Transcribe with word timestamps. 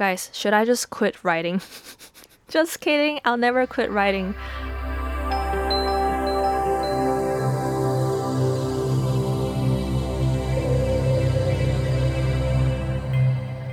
Guys, 0.00 0.30
should 0.32 0.54
I 0.54 0.64
just 0.64 0.88
quit 0.88 1.22
writing? 1.22 1.60
just 2.48 2.80
kidding, 2.80 3.20
I'll 3.22 3.36
never 3.36 3.66
quit 3.66 3.90
writing. 3.90 4.34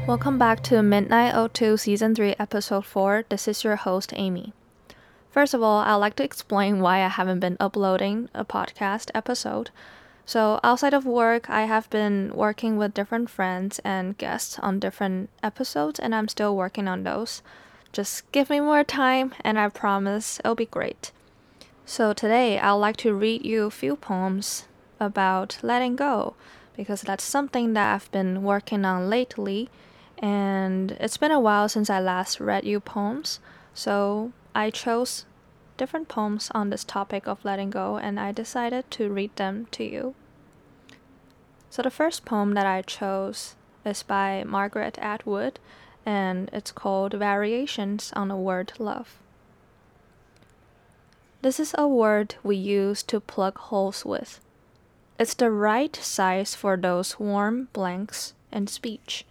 Welcome 0.06 0.38
back 0.38 0.62
to 0.64 0.84
Midnight 0.84 1.54
02 1.54 1.78
Season 1.78 2.14
3, 2.14 2.36
Episode 2.38 2.86
4. 2.86 3.24
This 3.30 3.48
is 3.48 3.64
your 3.64 3.78
host, 3.78 4.12
Amy. 4.14 4.52
First 5.32 5.54
of 5.54 5.64
all, 5.64 5.80
I'd 5.80 5.96
like 5.96 6.18
to 6.18 6.26
explain 6.26 6.82
why 6.82 7.06
I 7.06 7.08
haven't 7.08 7.40
been 7.40 7.56
uploading 7.62 8.28
a 8.34 8.44
podcast 8.44 9.12
episode. 9.16 9.70
So, 10.28 10.60
outside 10.62 10.94
of 10.94 11.06
work, 11.06 11.50
I 11.50 11.64
have 11.64 11.90
been 11.90 12.34
working 12.36 12.78
with 12.78 12.94
different 12.94 13.30
friends 13.30 13.80
and 13.86 14.18
guests 14.18 14.60
on 14.60 14.78
different 14.78 15.30
episodes, 15.42 16.00
and 16.00 16.14
I'm 16.14 16.28
still 16.28 16.54
working 16.54 16.88
on 16.88 17.04
those. 17.04 17.42
Just 17.94 18.30
give 18.34 18.50
me 18.50 18.60
more 18.60 18.84
time, 18.84 19.34
and 19.42 19.58
I 19.58 19.70
promise 19.70 20.40
it'll 20.40 20.54
be 20.54 20.66
great. 20.66 21.14
So, 21.86 22.12
today 22.12 22.60
I'd 22.60 22.74
like 22.74 22.98
to 22.98 23.16
read 23.16 23.46
you 23.46 23.66
a 23.66 23.72
few 23.72 23.96
poems 23.96 24.68
about 25.00 25.58
letting 25.64 25.96
go 25.96 26.36
because 26.76 27.02
that's 27.02 27.24
something 27.24 27.72
that 27.74 27.96
I've 27.96 28.12
been 28.12 28.44
working 28.44 28.84
on 28.84 29.10
lately 29.10 29.70
and 30.20 30.92
it's 31.00 31.18
been 31.18 31.32
a 31.32 31.40
while 31.40 31.70
since 31.70 31.90
I 31.90 32.00
last 32.00 32.40
read 32.40 32.66
you 32.66 32.80
poems, 32.80 33.40
so 33.74 34.32
I 34.54 34.72
chose 34.72 35.26
different 35.78 36.08
poems 36.08 36.52
on 36.54 36.70
this 36.70 36.84
topic 36.84 37.28
of 37.28 37.44
letting 37.46 37.70
go 37.70 37.98
and 37.98 38.20
I 38.20 38.32
decided 38.32 38.90
to 38.92 39.10
read 39.10 39.36
them 39.36 39.68
to 39.72 39.84
you. 39.84 40.16
So 41.70 41.82
the 41.82 41.92
first 41.92 42.26
poem 42.26 42.54
that 42.54 42.66
I 42.66 42.82
chose 42.82 43.56
is 43.86 44.04
by 44.04 44.44
Margaret 44.46 44.98
Atwood 45.00 45.60
and 46.06 46.50
it's 46.52 46.72
called 46.72 47.14
Variations 47.14 48.12
on 48.16 48.30
the 48.30 48.36
Word 48.36 48.74
Love. 48.80 49.18
This 51.42 51.60
is 51.60 51.76
a 51.78 51.88
word 51.88 52.36
we 52.44 52.56
use 52.56 53.04
to 53.04 53.20
plug 53.20 53.58
holes 53.58 54.04
with. 54.04 54.42
It's 55.20 55.34
the 55.34 55.52
right 55.52 55.96
size 55.96 56.56
for 56.56 56.76
those 56.78 57.20
warm 57.20 57.70
blanks 57.74 58.34
in 58.52 58.68
speech 58.68 59.26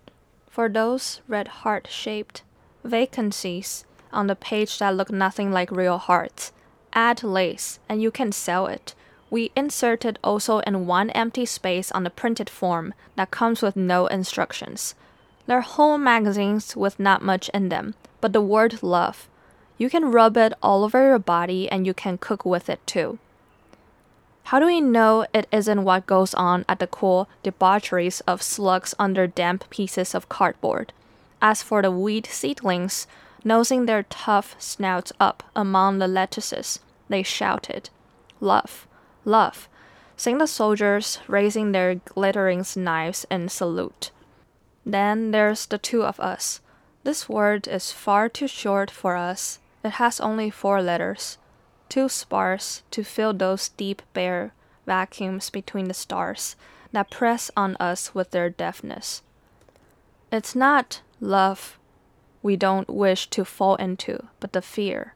for 0.57 0.71
those 0.71 1.21
red 1.29 1.49
heart 1.61 1.87
shaped 1.87 2.43
vacancies 2.83 3.85
on 4.17 4.27
the 4.27 4.35
page 4.35 4.79
that 4.79 4.97
look 4.97 5.13
nothing 5.13 5.53
like 5.53 5.71
real 5.71 5.99
hearts. 5.99 6.53
Add 6.93 7.23
lace 7.23 7.79
and 7.89 8.03
you 8.03 8.11
can 8.11 8.33
sell 8.33 8.67
it. 8.67 8.95
We 9.31 9.53
inserted 9.55 10.19
also 10.25 10.61
in 10.61 10.87
one 10.87 11.11
empty 11.11 11.47
space 11.47 11.93
on 11.93 12.05
the 12.05 12.11
printed 12.11 12.49
form 12.49 12.95
that 13.17 13.31
comes 13.31 13.61
with 13.61 13.77
no 13.77 14.07
instructions. 14.07 14.95
They're 15.47 15.61
whole 15.61 15.99
magazines 15.99 16.75
with 16.75 16.99
not 16.99 17.23
much 17.23 17.49
in 17.51 17.69
them, 17.69 17.95
but 18.21 18.33
the 18.33 18.41
word 18.41 18.83
love. 18.83 19.29
You 19.79 19.91
can 19.91 20.11
rub 20.11 20.37
it 20.37 20.55
all 20.63 20.85
over 20.85 21.07
your 21.07 21.19
body 21.19 21.69
and 21.69 21.87
you 21.87 21.93
can 21.93 22.19
cook 22.19 22.45
with 22.45 22.71
it 22.71 22.85
too. 22.87 23.19
How 24.45 24.61
do 24.61 24.67
we 24.67 24.81
know 24.81 25.27
it 25.35 25.49
isn't 25.51 25.85
what 25.85 26.07
goes 26.07 26.33
on 26.35 26.65
at 26.69 26.79
the 26.79 26.87
cool 26.87 27.29
debaucheries 27.43 28.21
of 28.29 28.43
slugs 28.43 28.95
under 28.99 29.27
damp 29.27 29.69
pieces 29.71 30.15
of 30.15 30.29
cardboard? 30.29 30.93
As 31.43 31.63
for 31.63 31.83
the 31.83 31.91
weed 31.91 32.27
seedlings, 32.27 33.09
nosing 33.45 33.87
their 33.87 34.05
tough 34.05 34.57
snouts 34.59 35.13
up 35.21 35.43
among 35.55 35.99
the 35.99 36.09
lettuces, 36.09 36.81
they 37.09 37.23
shouted, 37.23 37.91
Love, 38.41 38.87
love, 39.25 39.69
sing 40.17 40.39
the 40.39 40.47
soldiers, 40.47 41.19
raising 41.29 41.73
their 41.73 41.97
glittering 41.97 42.65
knives 42.77 43.27
in 43.31 43.49
salute. 43.49 44.11
Then 44.85 45.31
there's 45.31 45.67
the 45.67 45.79
two 45.79 46.03
of 46.03 46.21
us. 46.21 46.61
This 47.05 47.29
word 47.29 47.69
is 47.69 47.93
far 47.93 48.29
too 48.29 48.49
short 48.49 48.91
for 48.91 49.17
us. 49.17 49.59
It 49.85 49.93
has 49.93 50.21
only 50.21 50.51
four 50.51 50.83
letters 50.83 51.39
too 51.89 52.09
sparse 52.09 52.83
to 52.91 53.05
fill 53.05 53.33
those 53.33 53.69
deep 53.71 54.03
bare 54.13 54.53
vacuums 54.87 55.51
between 55.51 55.87
the 55.87 55.95
stars 55.95 56.57
that 56.93 57.11
press 57.11 57.51
on 57.57 57.77
us 57.77 58.15
with 58.15 58.31
their 58.31 58.51
deafness. 58.51 59.23
It's 60.33 60.55
not 60.55 61.03
love 61.21 61.79
we 62.47 62.55
don't 62.55 62.89
wish 62.89 63.29
to 63.31 63.45
fall 63.45 63.75
into, 63.75 64.29
but 64.39 64.53
the 64.53 64.63
fear. 64.63 65.15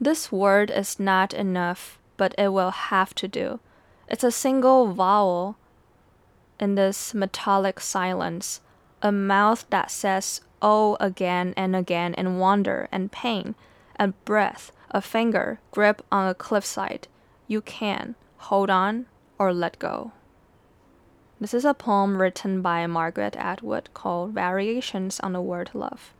This 0.00 0.32
word 0.32 0.68
is 0.68 0.98
not 0.98 1.32
enough, 1.32 2.00
but 2.16 2.34
it 2.36 2.48
will 2.48 2.72
have 2.72 3.14
to 3.14 3.28
do. 3.28 3.60
It's 4.08 4.24
a 4.24 4.32
single 4.32 4.92
vowel 4.92 5.56
in 6.58 6.74
this 6.74 7.14
metallic 7.14 7.78
silence, 7.78 8.60
a 9.00 9.12
mouth 9.12 9.64
that 9.70 9.92
says 9.92 10.40
oh 10.60 10.96
again 10.98 11.54
and 11.56 11.76
again 11.76 12.14
in 12.14 12.38
wonder 12.38 12.88
and 12.90 13.12
pain 13.12 13.54
a 14.00 14.08
breath 14.08 14.72
a 14.90 15.00
finger 15.00 15.60
grip 15.70 16.02
on 16.10 16.28
a 16.28 16.34
cliffside, 16.34 17.06
you 17.46 17.60
can 17.60 18.16
hold 18.48 18.70
on 18.70 19.06
or 19.38 19.54
let 19.54 19.78
go. 19.78 20.10
This 21.40 21.54
is 21.54 21.64
a 21.64 21.74
poem 21.74 22.20
written 22.20 22.60
by 22.60 22.84
Margaret 22.88 23.36
Atwood 23.36 23.88
called 23.94 24.32
Variations 24.32 25.20
on 25.20 25.32
the 25.32 25.40
Word 25.40 25.70
Love. 25.74 26.12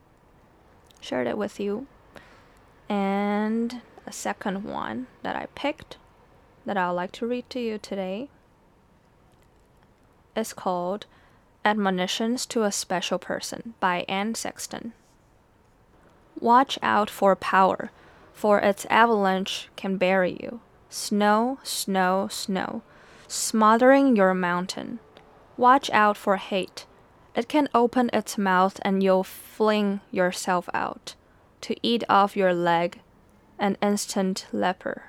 Shared 1.01 1.27
it 1.27 1.39
with 1.39 1.59
you. 1.59 1.87
And 2.89 3.81
a 4.07 4.13
second 4.13 4.65
one 4.65 5.07
that 5.23 5.37
I 5.37 5.47
picked 5.55 5.97
that 6.67 6.77
I 6.77 6.89
would 6.89 6.97
like 6.97 7.13
to 7.13 7.27
read 7.27 7.49
to 7.51 7.61
you 7.61 7.79
today 7.79 8.29
is 10.37 10.53
called 10.53 11.07
Admonitions 11.65 12.47
to 12.47 12.65
a 12.65 12.73
Special 12.73 13.19
Person 13.19 13.75
by 13.81 14.05
Anne 14.09 14.35
Sexton. 14.35 14.93
Watch 16.39 16.79
out 16.83 17.11
for 17.11 17.37
power 17.37 17.91
for 18.41 18.59
its 18.59 18.87
avalanche 18.87 19.69
can 19.77 19.99
bury 19.99 20.39
you. 20.41 20.61
Snow, 20.89 21.59
snow, 21.63 22.27
snow, 22.31 22.83
smothering 23.29 24.17
your 24.17 24.33
mountain. 24.33 24.99
Watch 25.59 25.91
out 25.91 26.17
for 26.17 26.37
hate. 26.37 26.87
It 27.35 27.49
can 27.49 27.69
open 27.75 28.11
its 28.13 28.37
mouth 28.37 28.81
and 28.83 29.03
you'll 29.03 29.25
fling 29.25 30.01
yourself 30.11 30.69
out 30.75 31.15
to 31.61 31.77
eat 31.83 32.03
off 32.09 32.37
your 32.37 32.55
leg, 32.55 33.01
an 33.59 33.77
instant 33.83 34.47
leper. 34.53 35.05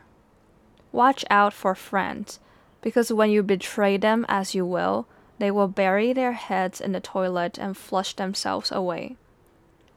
Watch 0.92 1.24
out 1.30 1.54
for 1.54 1.74
friends, 1.74 2.40
because 2.82 3.14
when 3.14 3.32
you 3.32 3.42
betray 3.42 3.98
them 3.98 4.26
as 4.28 4.54
you 4.54 4.66
will, 4.66 5.08
they 5.40 5.50
will 5.50 5.68
bury 5.68 6.14
their 6.14 6.34
heads 6.34 6.82
in 6.82 6.92
the 6.92 7.00
toilet 7.00 7.58
and 7.58 7.78
flush 7.78 8.14
themselves 8.14 8.72
away. 8.72 9.16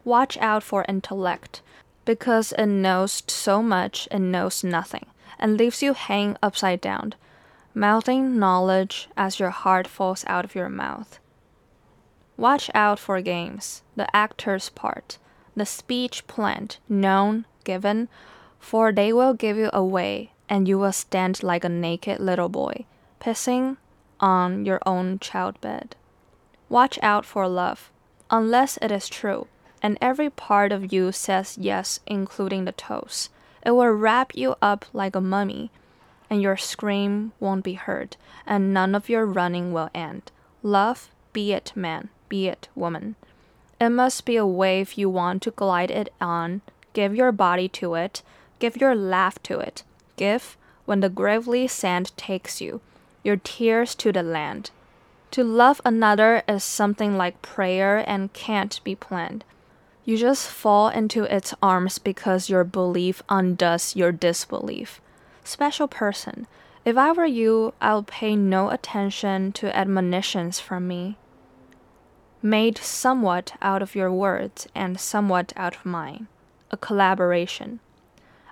Watch 0.04 0.38
out 0.38 0.62
for 0.62 0.84
intellect, 0.88 1.60
because 2.04 2.52
it 2.52 2.66
knows 2.66 3.22
so 3.26 3.62
much 3.62 4.06
and 4.10 4.30
knows 4.30 4.62
nothing, 4.62 5.06
and 5.38 5.58
leaves 5.58 5.82
you 5.82 5.92
hanging 5.92 6.36
upside 6.42 6.80
down, 6.80 7.14
mouthing 7.74 8.38
knowledge 8.38 9.08
as 9.16 9.40
your 9.40 9.50
heart 9.50 9.88
falls 9.88 10.24
out 10.28 10.44
of 10.44 10.54
your 10.54 10.68
mouth. 10.68 11.18
Watch 12.36 12.70
out 12.74 12.98
for 12.98 13.20
games, 13.20 13.82
the 13.96 14.14
actor's 14.14 14.68
part, 14.70 15.18
the 15.54 15.66
speech 15.66 16.26
planned, 16.26 16.78
known, 16.88 17.46
given, 17.64 18.08
for 18.58 18.92
they 18.92 19.12
will 19.12 19.34
give 19.34 19.56
you 19.56 19.70
away, 19.72 20.32
and 20.48 20.66
you 20.66 20.78
will 20.78 20.92
stand 20.92 21.42
like 21.42 21.64
a 21.64 21.68
naked 21.68 22.20
little 22.20 22.48
boy, 22.48 22.84
pissing 23.20 23.76
on 24.20 24.64
your 24.64 24.80
own 24.84 25.18
childbed. 25.18 25.94
Watch 26.68 26.98
out 27.02 27.24
for 27.24 27.46
love, 27.46 27.90
unless 28.30 28.78
it 28.82 28.90
is 28.90 29.08
true 29.08 29.46
and 29.84 29.98
every 30.00 30.30
part 30.30 30.72
of 30.72 30.94
you 30.94 31.12
says 31.12 31.58
yes, 31.60 32.00
including 32.06 32.64
the 32.64 32.72
toes. 32.72 33.28
It 33.66 33.72
will 33.72 33.90
wrap 33.90 34.34
you 34.34 34.56
up 34.62 34.86
like 34.94 35.14
a 35.14 35.20
mummy, 35.20 35.70
and 36.30 36.40
your 36.40 36.56
scream 36.56 37.32
won't 37.38 37.62
be 37.62 37.74
heard, 37.74 38.16
and 38.46 38.72
none 38.72 38.94
of 38.94 39.10
your 39.10 39.26
running 39.26 39.74
will 39.74 39.90
end. 39.94 40.32
Love, 40.62 41.10
be 41.34 41.52
it 41.52 41.74
man, 41.76 42.08
be 42.34 42.48
it 42.48 42.66
woman. 42.74 43.14
It 43.80 43.90
must 43.90 44.24
be 44.24 44.34
a 44.34 44.44
wave 44.44 44.94
you 44.94 45.08
want 45.08 45.40
to 45.42 45.52
glide 45.52 45.92
it 45.92 46.12
on. 46.20 46.62
Give 46.92 47.14
your 47.14 47.30
body 47.30 47.68
to 47.78 47.94
it, 47.94 48.22
give 48.58 48.76
your 48.76 48.96
laugh 48.96 49.40
to 49.44 49.60
it. 49.60 49.84
Give, 50.16 50.56
when 50.84 50.98
the 50.98 51.08
gravely 51.08 51.68
sand 51.68 52.10
takes 52.16 52.60
you, 52.60 52.80
your 53.22 53.36
tears 53.36 53.94
to 54.02 54.10
the 54.10 54.24
land. 54.24 54.72
To 55.30 55.44
love 55.44 55.80
another 55.84 56.42
is 56.48 56.64
something 56.64 57.16
like 57.16 57.40
prayer 57.40 58.02
and 58.04 58.32
can't 58.32 58.82
be 58.82 58.96
planned. 58.96 59.44
You 60.04 60.16
just 60.16 60.50
fall 60.50 60.88
into 60.88 61.22
its 61.22 61.54
arms 61.62 62.00
because 62.00 62.50
your 62.50 62.64
belief 62.64 63.22
undoes 63.28 63.94
your 63.94 64.10
disbelief. 64.10 65.00
Special 65.44 65.86
person, 65.86 66.48
if 66.84 66.96
I 66.96 67.12
were 67.12 67.26
you, 67.26 67.74
I'll 67.80 68.02
pay 68.02 68.34
no 68.34 68.70
attention 68.70 69.52
to 69.52 69.76
admonitions 69.76 70.58
from 70.58 70.88
me. 70.88 71.16
Made 72.46 72.76
somewhat 72.76 73.54
out 73.62 73.80
of 73.80 73.94
your 73.94 74.12
words 74.12 74.68
and 74.74 75.00
somewhat 75.00 75.54
out 75.56 75.76
of 75.76 75.86
mine. 75.86 76.26
A 76.70 76.76
collaboration. 76.76 77.80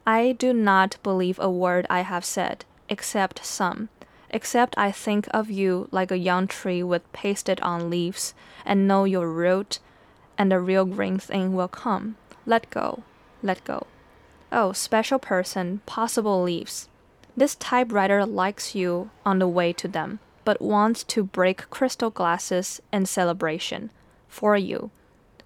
I 0.07 0.33
do 0.33 0.55
not 0.55 0.97
believe 1.03 1.39
a 1.39 1.51
word 1.51 1.87
I 1.91 2.01
have 2.01 2.25
said, 2.25 2.65
except 2.89 3.45
some, 3.45 3.91
except 4.31 4.79
I 4.79 4.93
think 4.93 5.29
of 5.35 5.51
you 5.51 5.89
like 5.91 6.11
a 6.11 6.17
young 6.17 6.47
tree 6.47 6.83
with 6.83 7.13
pasted 7.13 7.61
on 7.61 7.91
leaves, 7.91 8.33
and 8.65 8.89
know 8.89 9.05
your 9.05 9.29
root 9.29 9.79
and 10.39 10.51
the 10.51 10.59
real 10.59 10.87
green 10.87 11.19
thing 11.19 11.55
will 11.55 11.69
come. 11.69 12.17
Let 12.47 12.71
go, 12.71 13.03
let 13.43 13.63
go. 13.63 13.87
Oh, 14.51 14.73
special 14.73 15.19
person, 15.19 15.83
possible 15.85 16.43
leaves. 16.43 16.89
This 17.37 17.57
typewriter 17.57 18.25
likes 18.25 18.75
you 18.75 19.11
on 19.27 19.39
the 19.39 19.49
way 19.49 19.75
to 19.75 19.87
them, 19.87 20.21
but 20.45 20.61
wants 20.61 21.05
to 21.05 21.25
break 21.25 21.71
crystal 21.71 22.11
glasses 22.11 22.81
in 22.93 23.07
celebration 23.07 23.91
for 24.29 24.57
you. 24.57 24.91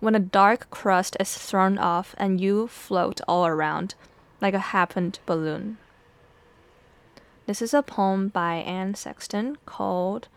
When 0.01 0.15
a 0.15 0.21
dark 0.21 0.71
crust 0.71 1.17
is 1.19 1.37
thrown 1.37 1.79
off 1.79 2.15
and 2.19 2.41
you 2.41 2.69
float 2.69 3.21
all 3.27 3.47
around 3.47 3.95
like 4.41 4.55
a 4.55 4.59
happened 4.59 5.19
balloon. 5.27 5.79
This 7.47 7.63
is 7.63 7.73
a 7.73 7.83
poem 7.83 8.29
by 8.29 8.57
Anne 8.57 8.95
Sexton 8.95 9.57
called 9.67 10.29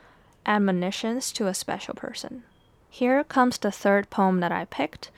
Admonitions 0.46 1.32
to 1.34 1.48
a 1.48 1.54
Special 1.54 1.94
Person. 1.94 2.44
Here 2.90 3.24
comes 3.24 3.58
the 3.58 3.72
third 3.72 4.10
poem 4.10 4.40
that 4.40 4.52
I 4.52 4.66
picked. 4.66 5.12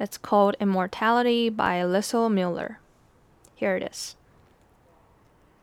It's 0.00 0.18
called 0.18 0.56
Immortality 0.60 1.48
by 1.48 1.82
Lisel 1.82 2.32
Mueller. 2.32 2.78
Here 3.54 3.76
it 3.76 3.82
is. 3.82 4.16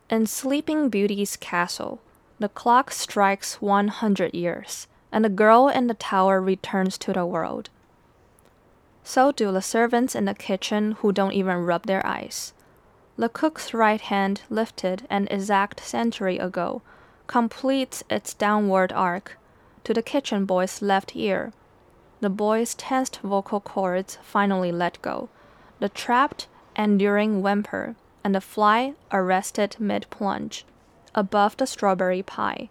In 0.08 0.26
Sleeping 0.26 0.88
Beauty's 0.88 1.36
castle, 1.36 2.00
the 2.40 2.48
clock 2.48 2.90
strikes 2.90 3.60
100 3.60 4.32
years, 4.32 4.88
and 5.12 5.22
the 5.22 5.28
girl 5.28 5.68
in 5.68 5.88
the 5.88 5.94
tower 5.94 6.40
returns 6.40 6.96
to 6.96 7.12
the 7.12 7.26
world. 7.26 7.68
So 9.04 9.30
do 9.30 9.52
the 9.52 9.60
servants 9.60 10.14
in 10.14 10.24
the 10.24 10.34
kitchen 10.34 10.92
who 11.00 11.12
don't 11.12 11.34
even 11.34 11.66
rub 11.66 11.84
their 11.84 12.04
eyes. 12.06 12.54
The 13.18 13.28
cook's 13.28 13.74
right 13.74 14.00
hand, 14.00 14.40
lifted 14.48 15.06
an 15.10 15.28
exact 15.30 15.80
century 15.80 16.38
ago, 16.38 16.80
completes 17.26 18.02
its 18.08 18.32
downward 18.32 18.90
arc 18.92 19.36
to 19.84 19.92
the 19.92 20.02
kitchen 20.02 20.46
boy's 20.46 20.80
left 20.80 21.14
ear. 21.14 21.52
The 22.20 22.30
boy's 22.30 22.74
tensed 22.74 23.20
vocal 23.20 23.60
cords 23.60 24.16
finally 24.22 24.72
let 24.72 25.02
go. 25.02 25.28
The 25.78 25.90
trapped, 25.90 26.48
enduring 26.74 27.42
whimper, 27.42 27.96
and 28.24 28.34
the 28.34 28.40
fly, 28.40 28.94
arrested 29.12 29.76
mid 29.78 30.06
plunge, 30.08 30.64
above 31.14 31.56
the 31.56 31.66
strawberry 31.66 32.22
pie, 32.22 32.68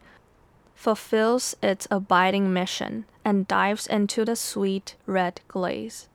fulfills 0.75 1.55
its 1.61 1.87
abiding 1.91 2.53
mission 2.53 3.05
and 3.25 3.47
dives 3.47 3.85
into 3.85 4.23
the 4.23 4.35
sweet 4.35 4.95
red 5.05 5.41
glaze. 5.47 6.07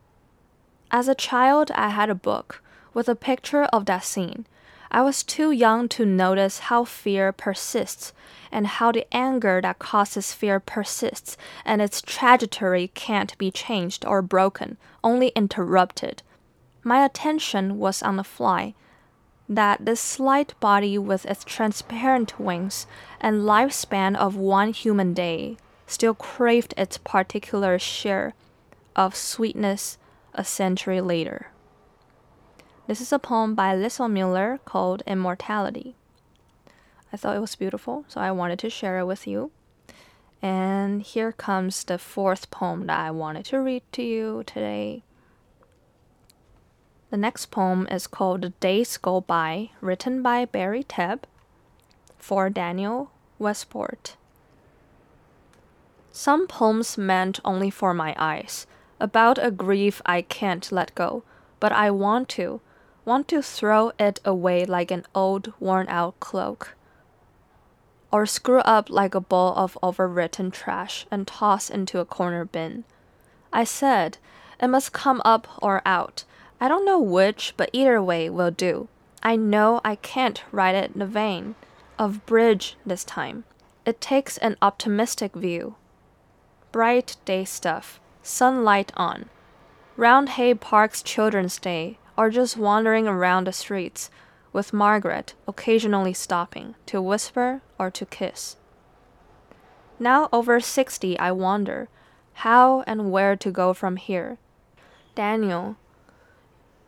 As 0.91 1.09
a 1.09 1.15
child, 1.15 1.71
I 1.75 1.89
had 1.89 2.09
a 2.09 2.15
book 2.15 2.63
with 2.95 3.09
a 3.09 3.17
picture 3.17 3.65
of 3.65 3.87
that 3.87 4.05
scene. 4.05 4.47
I 4.91 5.03
was 5.03 5.25
too 5.25 5.51
young 5.51 5.89
to 5.89 6.07
notice 6.07 6.71
how 6.71 6.85
fear 6.85 7.33
persists 7.33 8.13
and 8.53 8.67
how 8.67 8.93
the 8.93 9.07
anger 9.13 9.61
that 9.61 9.81
causes 9.81 10.33
fear 10.33 10.61
persists 10.61 11.37
and 11.65 11.83
its 11.83 12.01
trajectory 12.01 12.93
can't 12.95 13.37
be 13.37 13.51
changed 13.51 14.05
or 14.07 14.23
broken, 14.23 14.77
only 15.03 15.29
interrupted. 15.29 16.23
My 16.85 17.05
attention 17.05 17.79
was 17.79 18.03
on 18.03 18.17
the 18.17 18.25
fly. 18.25 18.75
That 19.49 19.85
this 19.85 20.01
slight 20.01 20.59
body 20.59 20.97
with 20.97 21.27
its 21.27 21.45
transparent 21.45 22.41
wings 22.41 22.87
and 23.21 23.43
lifespan 23.43 24.17
of 24.17 24.37
one 24.37 24.73
human 24.73 25.13
day 25.13 25.59
still 25.87 26.15
craved 26.15 26.73
its 26.77 26.99
particular 26.99 27.79
share 27.79 28.33
of 28.97 29.15
sweetness 29.15 29.99
a 30.33 30.45
century 30.45 31.01
later. 31.01 31.49
This 32.87 33.01
is 33.01 33.13
a 33.13 33.19
poem 33.19 33.55
by 33.55 33.75
Lisel 33.75 34.11
Mueller 34.11 34.61
called 34.65 35.03
Immortality. 35.07 35.95
I 37.13 37.17
thought 37.17 37.37
it 37.37 37.41
was 37.41 37.55
beautiful, 37.55 38.05
so 38.09 38.21
I 38.21 38.31
wanted 38.33 38.59
to 38.61 38.71
share 38.71 38.99
it 38.99 39.07
with 39.07 39.27
you. 39.27 39.51
And 40.43 41.01
here 41.01 41.33
comes 41.33 41.85
the 41.85 41.97
fourth 41.97 42.51
poem 42.51 42.87
that 42.87 42.99
I 42.99 43.11
wanted 43.11 43.45
to 43.47 43.61
read 43.61 43.83
to 43.93 44.03
you 44.03 44.43
today. 44.45 45.03
The 47.15 47.19
next 47.19 47.53
poem 47.53 47.87
is 47.93 48.09
called 48.09 48.59
Days 48.59 48.97
Go 48.97 49.21
By, 49.21 49.71
written 49.81 50.21
by 50.21 50.47
Barry 50.47 50.83
Tebb 50.83 51.29
for 52.19 52.51
Daniel 52.51 53.13
Westport. 53.39 54.17
Some 56.11 56.49
poems 56.49 56.99
meant 56.99 57.39
only 57.45 57.71
for 57.71 57.95
my 57.95 58.17
eyes, 58.19 58.67
about 58.99 59.39
a 59.41 59.53
grief 59.53 60.03
I 60.05 60.23
can't 60.23 60.73
let 60.73 60.93
go, 60.97 61.23
but 61.61 61.71
I 61.71 61.89
want 61.93 62.29
to, 62.31 62.61
want 63.05 63.29
to 63.29 63.43
throw 63.43 63.93
it 63.97 64.19
away 64.25 64.65
like 64.65 64.91
an 64.91 65.07
old, 65.15 65.53
worn 65.61 65.87
out 65.89 66.19
cloak, 66.19 66.75
or 68.11 68.27
screw 68.27 68.59
up 68.63 68.91
like 68.91 69.15
a 69.15 69.21
ball 69.21 69.55
of 69.55 69.79
overwritten 69.85 70.53
trash 70.53 71.07
and 71.13 71.29
toss 71.29 71.71
into 71.71 72.01
a 72.01 72.05
corner 72.05 72.45
bin. 72.45 72.83
I 73.53 73.63
said, 73.63 74.19
it 74.61 74.67
must 74.67 74.93
come 74.93 75.23
up 75.25 75.47
or 75.63 75.81
out. 75.87 76.25
I 76.61 76.69
don't 76.69 76.87
know 76.87 77.01
which, 77.01 77.55
but 77.57 77.71
either 77.73 78.03
way 78.03 78.31
will 78.31 78.51
do. 78.51 78.89
I 79.23 79.37
know 79.37 79.81
I 79.85 79.97
can't 79.97 80.43
write 80.53 80.75
it 80.75 80.93
in 80.93 81.01
the 81.01 81.07
vein 81.07 81.55
of 81.99 82.25
bridge 82.27 82.77
this 82.85 83.05
time. 83.05 83.45
It 83.85 84.01
takes 84.01 84.39
an 84.39 84.57
optimistic 84.63 85.35
view. 85.35 85.77
Bright 86.73 87.17
day 87.25 87.45
stuff, 87.45 88.01
sunlight 88.23 88.93
on. 88.97 89.29
Roundhay 89.97 90.59
Park's 90.59 91.03
Children's 91.03 91.59
Day 91.59 91.99
or 92.17 92.31
just 92.31 92.57
wandering 92.57 93.07
around 93.07 93.47
the 93.47 93.53
streets, 93.53 94.11
with 94.53 94.73
Margaret 94.73 95.35
occasionally 95.49 96.13
stopping 96.13 96.75
to 96.87 97.03
whisper 97.03 97.61
or 97.79 97.91
to 97.91 98.07
kiss. 98.07 98.57
Now 99.99 100.29
over 100.33 100.61
sixty, 100.61 101.19
I 101.19 101.33
wonder 101.33 101.89
how 102.35 102.83
and 102.87 103.11
where 103.11 103.37
to 103.37 103.51
go 103.51 103.73
from 103.73 103.97
here. 103.97 104.39
Daniel, 105.15 105.77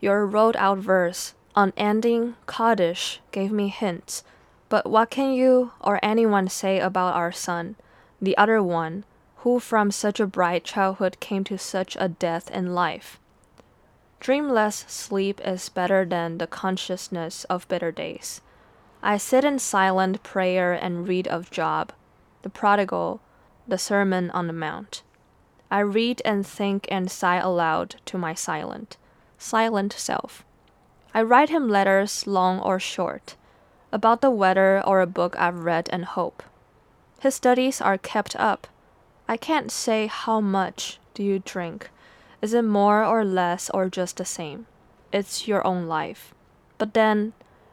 your 0.00 0.26
wrote 0.26 0.56
out 0.56 0.78
verse, 0.78 1.34
unending, 1.54 2.36
Kaddish, 2.46 3.20
gave 3.32 3.50
me 3.50 3.68
hints, 3.68 4.24
but 4.68 4.86
what 4.86 5.10
can 5.10 5.32
you 5.32 5.72
or 5.80 5.98
anyone 6.02 6.48
say 6.48 6.80
about 6.80 7.14
our 7.14 7.32
son, 7.32 7.76
the 8.20 8.36
other 8.36 8.62
one, 8.62 9.04
who 9.38 9.60
from 9.60 9.90
such 9.90 10.18
a 10.20 10.26
bright 10.26 10.64
childhood 10.64 11.18
came 11.20 11.44
to 11.44 11.56
such 11.56 11.96
a 12.00 12.08
death 12.08 12.50
in 12.50 12.74
life? 12.74 13.18
Dreamless 14.18 14.84
sleep 14.88 15.40
is 15.44 15.68
better 15.68 16.04
than 16.04 16.38
the 16.38 16.46
consciousness 16.46 17.44
of 17.44 17.68
bitter 17.68 17.92
days. 17.92 18.40
I 19.02 19.18
sit 19.18 19.44
in 19.44 19.58
silent 19.58 20.22
prayer 20.22 20.72
and 20.72 21.06
read 21.06 21.28
of 21.28 21.50
Job, 21.50 21.92
the 22.42 22.50
prodigal, 22.50 23.20
the 23.68 23.78
Sermon 23.78 24.30
on 24.32 24.46
the 24.46 24.52
Mount. 24.52 25.02
I 25.70 25.80
read 25.80 26.22
and 26.24 26.46
think 26.46 26.86
and 26.90 27.10
sigh 27.10 27.36
aloud 27.36 27.96
to 28.06 28.18
my 28.18 28.34
silent, 28.34 28.96
silent 29.38 29.92
self. 29.92 30.44
I 31.14 31.22
write 31.22 31.50
him 31.50 31.68
letters, 31.68 32.26
long 32.26 32.60
or 32.60 32.78
short, 32.78 33.36
about 33.92 34.20
the 34.20 34.30
weather 34.30 34.82
or 34.84 35.00
a 35.00 35.06
book 35.06 35.36
I've 35.38 35.64
read 35.64 35.88
and 35.92 36.04
hope. 36.04 36.42
His 37.20 37.34
studies 37.34 37.80
are 37.80 37.98
kept 37.98 38.36
up. 38.36 38.66
I 39.28 39.36
can't 39.36 39.70
say 39.72 40.06
how 40.06 40.40
much 40.40 40.98
do 41.14 41.22
you 41.22 41.38
drink 41.38 41.90
is 42.42 42.52
it 42.54 42.62
more 42.62 43.04
or 43.04 43.24
less 43.24 43.70
or 43.70 43.88
just 43.88 44.18
the 44.18 44.24
same? 44.24 44.66
It's 45.12 45.48
your 45.48 45.66
own 45.66 45.86
life. 45.86 46.34
But 46.78 46.94
then, 46.94 47.32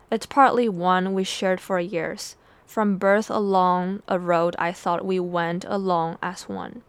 it's 0.09 0.25
partly 0.25 0.69
one 0.69 1.13
we 1.13 1.23
shared 1.23 1.59
for 1.59 1.79
years, 1.79 2.35
from 2.65 2.97
birth 2.97 3.29
along 3.29 4.01
a 4.07 4.17
road 4.17 4.55
I 4.57 4.71
thought 4.71 5.05
we 5.05 5.19
went 5.19 5.65
along 5.67 6.17
as 6.21 6.47
one. 6.47 6.81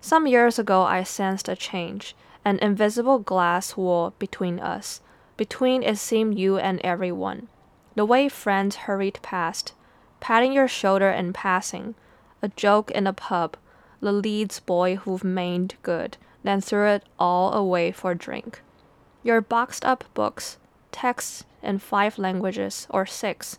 Some 0.00 0.26
years 0.26 0.58
ago, 0.58 0.82
I 0.82 1.02
sensed 1.02 1.48
a 1.48 1.56
change, 1.56 2.16
an 2.44 2.58
invisible 2.58 3.18
glass 3.18 3.76
wall 3.76 4.12
between 4.18 4.60
us. 4.60 5.00
Between 5.36 5.82
it 5.82 5.98
seemed 5.98 6.38
you 6.38 6.58
and 6.58 6.80
everyone. 6.84 7.48
The 7.94 8.04
way 8.04 8.28
friends 8.28 8.76
hurried 8.76 9.18
past, 9.22 9.72
patting 10.20 10.52
your 10.52 10.68
shoulder 10.68 11.10
in 11.10 11.32
passing, 11.32 11.94
a 12.42 12.48
joke 12.48 12.90
in 12.90 13.06
a 13.06 13.12
pub, 13.12 13.56
the 14.00 14.12
Leeds 14.12 14.60
boy 14.60 14.96
who 14.96 15.18
made 15.22 15.74
good, 15.82 16.16
then 16.42 16.60
threw 16.60 16.86
it 16.86 17.04
all 17.18 17.54
away 17.54 17.90
for 17.90 18.14
drink. 18.14 18.60
Your 19.22 19.40
boxed 19.40 19.84
up 19.84 20.04
books, 20.12 20.58
texts 20.92 21.44
in 21.62 21.78
five 21.78 22.18
languages 22.18 22.86
or 22.90 23.06
six, 23.06 23.58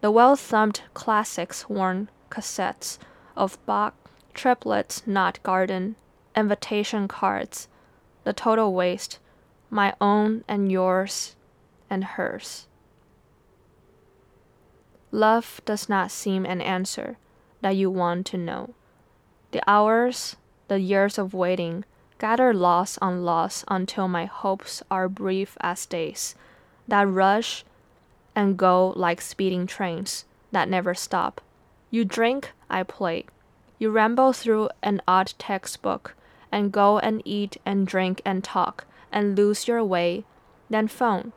the 0.00 0.10
well 0.10 0.36
thumbed 0.36 0.82
classics 0.94 1.68
worn 1.68 2.08
cassettes 2.30 2.98
of 3.36 3.58
Bach, 3.66 3.94
triplets, 4.32 5.02
not 5.06 5.42
garden, 5.42 5.96
invitation 6.36 7.08
cards, 7.08 7.68
the 8.24 8.32
total 8.32 8.72
waste, 8.72 9.18
my 9.70 9.94
own 10.00 10.44
and 10.48 10.70
yours 10.70 11.36
and 11.88 12.04
hers. 12.04 12.66
Love 15.12 15.60
does 15.64 15.88
not 15.88 16.10
seem 16.10 16.44
an 16.44 16.60
answer 16.60 17.16
that 17.62 17.76
you 17.76 17.90
want 17.90 18.26
to 18.26 18.36
know. 18.36 18.74
The 19.50 19.62
hours, 19.66 20.36
the 20.68 20.78
years 20.78 21.18
of 21.18 21.34
waiting, 21.34 21.84
gather 22.18 22.54
loss 22.54 22.98
on 22.98 23.24
loss 23.24 23.64
until 23.68 24.06
my 24.06 24.26
hopes 24.26 24.82
are 24.90 25.08
brief 25.08 25.56
as 25.60 25.86
days 25.86 26.34
that 26.86 27.08
rush 27.08 27.64
and 28.36 28.56
go 28.56 28.92
like 28.96 29.20
speeding 29.20 29.66
trains 29.66 30.24
that 30.52 30.68
never 30.68 30.94
stop. 30.94 31.40
You 31.90 32.04
drink, 32.04 32.52
I 32.68 32.82
play. 32.82 33.26
You 33.78 33.90
ramble 33.90 34.32
through 34.32 34.68
an 34.82 35.00
odd 35.08 35.32
textbook, 35.38 36.14
and 36.52 36.72
go 36.72 36.98
and 36.98 37.22
eat 37.24 37.56
and 37.64 37.86
drink 37.86 38.20
and 38.24 38.42
talk 38.42 38.86
and 39.12 39.36
lose 39.36 39.68
your 39.68 39.84
way, 39.84 40.24
then 40.68 40.88
phone. 40.88 41.32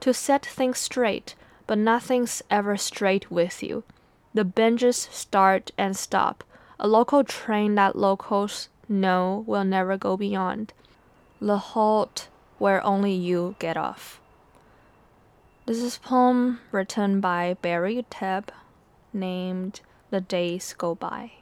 To 0.00 0.14
set 0.14 0.44
things 0.44 0.78
straight, 0.78 1.34
but 1.66 1.78
nothing's 1.78 2.42
ever 2.50 2.76
straight 2.76 3.30
with 3.30 3.62
you. 3.62 3.84
The 4.32 4.44
binges 4.44 5.12
start 5.12 5.70
and 5.76 5.96
stop. 5.96 6.44
A 6.78 6.88
local 6.88 7.24
train 7.24 7.74
that 7.74 7.96
locals 7.96 8.68
know 8.88 9.44
will 9.46 9.64
never 9.64 9.96
go 9.96 10.16
beyond. 10.16 10.72
The 11.40 11.58
halt 11.58 12.28
where 12.58 12.84
only 12.84 13.12
you 13.12 13.56
get 13.58 13.76
off. 13.76 14.20
This 15.66 15.78
is 15.78 15.96
a 15.96 16.00
poem 16.00 16.60
written 16.72 17.20
by 17.20 17.56
Barry 17.62 18.04
Tebb 18.10 18.50
named 19.12 19.80
The 20.10 20.20
Days 20.20 20.74
Go 20.76 20.94
By. 20.94 21.32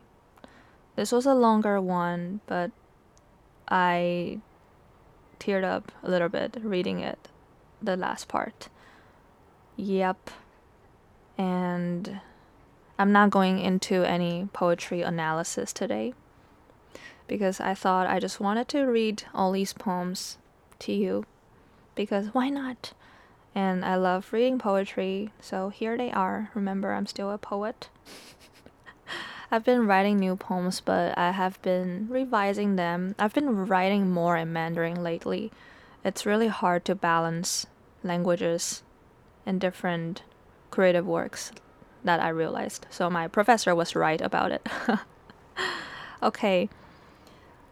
This 0.96 1.12
was 1.12 1.26
a 1.26 1.34
longer 1.34 1.80
one, 1.80 2.40
but 2.46 2.70
I 3.68 4.40
teared 5.38 5.64
up 5.64 5.92
a 6.02 6.10
little 6.10 6.28
bit 6.28 6.56
reading 6.62 7.00
it, 7.00 7.28
the 7.82 7.96
last 7.96 8.28
part. 8.28 8.68
Yep. 9.76 10.30
And 11.36 12.20
I'm 12.98 13.12
not 13.12 13.30
going 13.30 13.60
into 13.60 14.02
any 14.04 14.48
poetry 14.52 15.02
analysis 15.02 15.72
today 15.72 16.14
because 17.28 17.60
I 17.60 17.74
thought 17.74 18.08
I 18.08 18.18
just 18.18 18.40
wanted 18.40 18.66
to 18.68 18.84
read 18.84 19.24
all 19.32 19.52
these 19.52 19.72
poems 19.72 20.38
to 20.80 20.92
you 20.92 21.24
because 21.94 22.34
why 22.34 22.48
not? 22.48 22.92
And 23.54 23.84
I 23.84 23.96
love 23.96 24.32
reading 24.32 24.58
poetry, 24.58 25.30
so 25.40 25.68
here 25.68 25.96
they 25.96 26.10
are. 26.10 26.50
Remember, 26.54 26.92
I'm 26.92 27.06
still 27.06 27.30
a 27.30 27.38
poet. 27.38 27.88
I've 29.50 29.64
been 29.64 29.86
writing 29.86 30.18
new 30.18 30.36
poems, 30.36 30.82
but 30.82 31.16
I 31.16 31.30
have 31.30 31.60
been 31.62 32.06
revising 32.10 32.76
them. 32.76 33.14
I've 33.18 33.32
been 33.32 33.66
writing 33.66 34.10
more 34.10 34.36
in 34.36 34.52
Mandarin 34.52 35.02
lately. 35.02 35.50
It's 36.04 36.26
really 36.26 36.48
hard 36.48 36.84
to 36.84 36.94
balance 36.94 37.66
languages 38.04 38.82
and 39.46 39.58
different 39.58 40.22
creative 40.70 41.06
works 41.06 41.50
that 42.04 42.20
I 42.20 42.28
realized. 42.28 42.86
So 42.90 43.08
my 43.08 43.26
professor 43.26 43.74
was 43.74 43.96
right 43.96 44.20
about 44.20 44.52
it. 44.52 44.68
okay. 46.22 46.68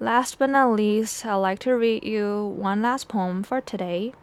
Last 0.00 0.38
but 0.38 0.49
not 0.49 0.73
least, 0.73 1.26
I'd 1.26 1.35
like 1.35 1.59
to 1.61 1.76
read 1.76 2.04
you 2.04 2.54
one 2.56 2.80
last 2.80 3.06
poem 3.06 3.42
for 3.42 3.61
today. 3.61 4.14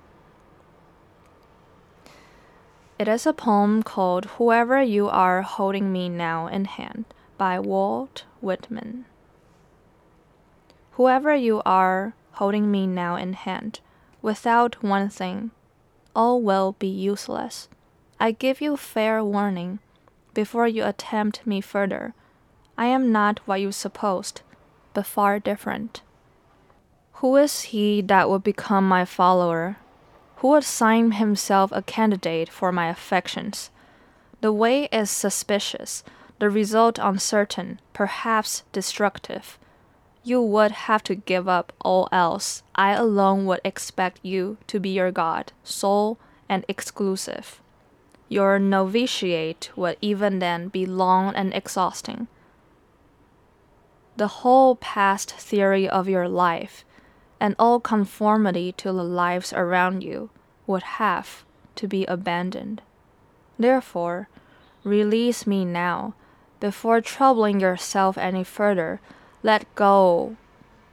It 2.97 3.07
is 3.07 3.27
a 3.27 3.33
poem 3.33 3.83
called 3.83 4.25
Whoever 4.37 4.81
You 4.81 5.07
Are 5.07 5.43
Holding 5.43 5.91
Me 5.91 6.09
Now 6.09 6.47
in 6.47 6.65
Hand 6.65 7.05
by 7.37 7.59
Walt 7.59 8.25
Whitman. 8.41 9.05
Whoever 10.93 11.33
you 11.33 11.61
are 11.65 12.13
holding 12.33 12.69
me 12.71 12.87
now 12.87 13.15
in 13.15 13.33
hand, 13.33 13.79
without 14.21 14.83
one 14.83 15.09
thing, 15.09 15.51
all 16.15 16.41
will 16.41 16.75
be 16.79 16.87
useless. 16.87 17.67
I 18.19 18.31
give 18.31 18.61
you 18.61 18.77
fair 18.77 19.23
warning 19.23 19.79
before 20.33 20.67
you 20.67 20.83
attempt 20.83 21.45
me 21.45 21.61
further. 21.61 22.13
I 22.77 22.85
am 22.85 23.11
not 23.11 23.39
what 23.45 23.61
you 23.61 23.71
supposed, 23.71 24.41
but 24.93 25.05
far 25.05 25.39
different. 25.39 26.01
Who 27.13 27.35
is 27.37 27.61
he 27.61 28.01
that 28.01 28.29
would 28.29 28.43
become 28.43 28.87
my 28.87 29.05
follower? 29.05 29.77
Who 30.37 30.49
would 30.49 30.63
sign 30.63 31.13
himself 31.13 31.71
a 31.71 31.81
candidate 31.81 32.49
for 32.49 32.71
my 32.71 32.87
affections? 32.87 33.69
The 34.41 34.51
way 34.51 34.85
is 34.91 35.09
suspicious 35.09 36.03
the 36.43 36.49
result 36.49 36.99
uncertain, 37.01 37.79
perhaps 37.93 38.63
destructive. 38.73 39.57
You 40.25 40.41
would 40.41 40.71
have 40.71 41.01
to 41.03 41.15
give 41.15 41.47
up 41.47 41.71
all 41.79 42.09
else. 42.11 42.63
I 42.75 42.91
alone 42.91 43.45
would 43.45 43.61
expect 43.63 44.19
you 44.23 44.57
to 44.67 44.77
be 44.77 44.89
your 44.89 45.09
God, 45.09 45.53
sole 45.63 46.19
and 46.49 46.65
exclusive. 46.67 47.61
Your 48.27 48.59
novitiate 48.59 49.71
would 49.77 49.95
even 50.01 50.39
then 50.39 50.67
be 50.67 50.85
long 50.85 51.33
and 51.33 51.53
exhausting. 51.53 52.27
The 54.17 54.43
whole 54.43 54.75
past 54.75 55.31
theory 55.31 55.87
of 55.87 56.09
your 56.09 56.27
life 56.27 56.83
and 57.39 57.55
all 57.57 57.79
conformity 57.79 58.73
to 58.73 58.91
the 58.91 59.05
lives 59.05 59.53
around 59.53 60.03
you 60.03 60.29
would 60.67 60.83
have 60.99 61.45
to 61.75 61.87
be 61.87 62.03
abandoned. 62.03 62.81
Therefore, 63.57 64.27
release 64.83 65.47
me 65.47 65.63
now 65.63 66.15
before 66.63 67.01
troubling 67.01 67.59
yourself 67.59 68.17
any 68.17 68.41
further, 68.41 69.01
let 69.43 69.65
go 69.75 70.37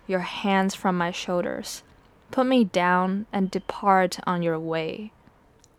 your 0.09 0.19
hands 0.19 0.75
from 0.75 0.99
my 0.99 1.13
shoulders. 1.13 1.85
Put 2.33 2.47
me 2.47 2.65
down 2.65 3.27
and 3.33 3.53
depart 3.53 4.19
on 4.27 4.43
your 4.43 4.59
way. 4.59 5.13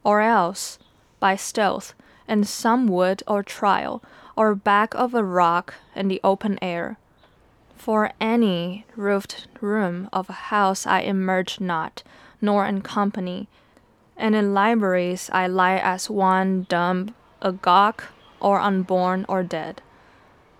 Or 0.01 0.21
else, 0.21 0.79
by 1.19 1.36
stealth, 1.36 1.93
in 2.25 2.45
some 2.45 2.88
wood 2.88 3.21
or 3.27 3.43
trial, 3.43 4.01
or 4.38 4.55
back 4.55 4.95
of 4.95 5.13
a 5.13 5.25
rock 5.25 5.74
in 5.93 6.07
the 6.07 6.21
open 6.24 6.57
air. 6.62 6.98
For 7.75 8.13
any 8.21 8.86
roofed 8.95 9.50
room 9.60 10.07
of 10.13 10.29
a 10.29 10.48
house 10.53 10.88
I 10.88 11.01
emerge 11.01 11.60
not, 11.60 12.01
nor 12.39 12.65
in 12.65 12.81
company, 12.81 13.50
and 14.15 14.36
in 14.36 14.53
libraries 14.53 15.29
I 15.33 15.48
lie 15.48 15.75
as 15.75 16.10
one 16.10 16.65
dumb, 16.69 17.13
agog, 17.41 18.03
or 18.41 18.60
unborn 18.60 19.25
or 19.29 19.43
dead, 19.43 19.81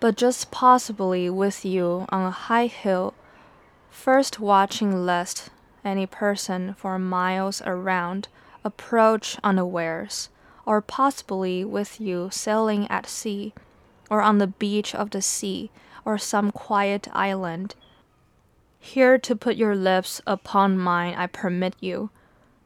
but 0.00 0.16
just 0.16 0.50
possibly 0.50 1.28
with 1.28 1.64
you 1.64 2.06
on 2.08 2.24
a 2.24 2.30
high 2.30 2.66
hill, 2.66 3.12
first 3.90 4.40
watching 4.40 5.04
lest 5.04 5.50
any 5.84 6.06
person 6.06 6.74
for 6.74 6.98
miles 6.98 7.60
around 7.66 8.28
approach 8.64 9.36
unawares, 9.42 10.28
or 10.64 10.80
possibly 10.80 11.64
with 11.64 12.00
you 12.00 12.28
sailing 12.30 12.88
at 12.88 13.06
sea, 13.06 13.52
or 14.08 14.22
on 14.22 14.38
the 14.38 14.46
beach 14.46 14.94
of 14.94 15.10
the 15.10 15.22
sea, 15.22 15.70
or 16.04 16.16
some 16.18 16.52
quiet 16.52 17.08
island. 17.12 17.74
Here 18.78 19.18
to 19.18 19.36
put 19.36 19.56
your 19.56 19.76
lips 19.76 20.20
upon 20.26 20.78
mine 20.78 21.14
I 21.16 21.26
permit 21.26 21.74
you, 21.80 22.10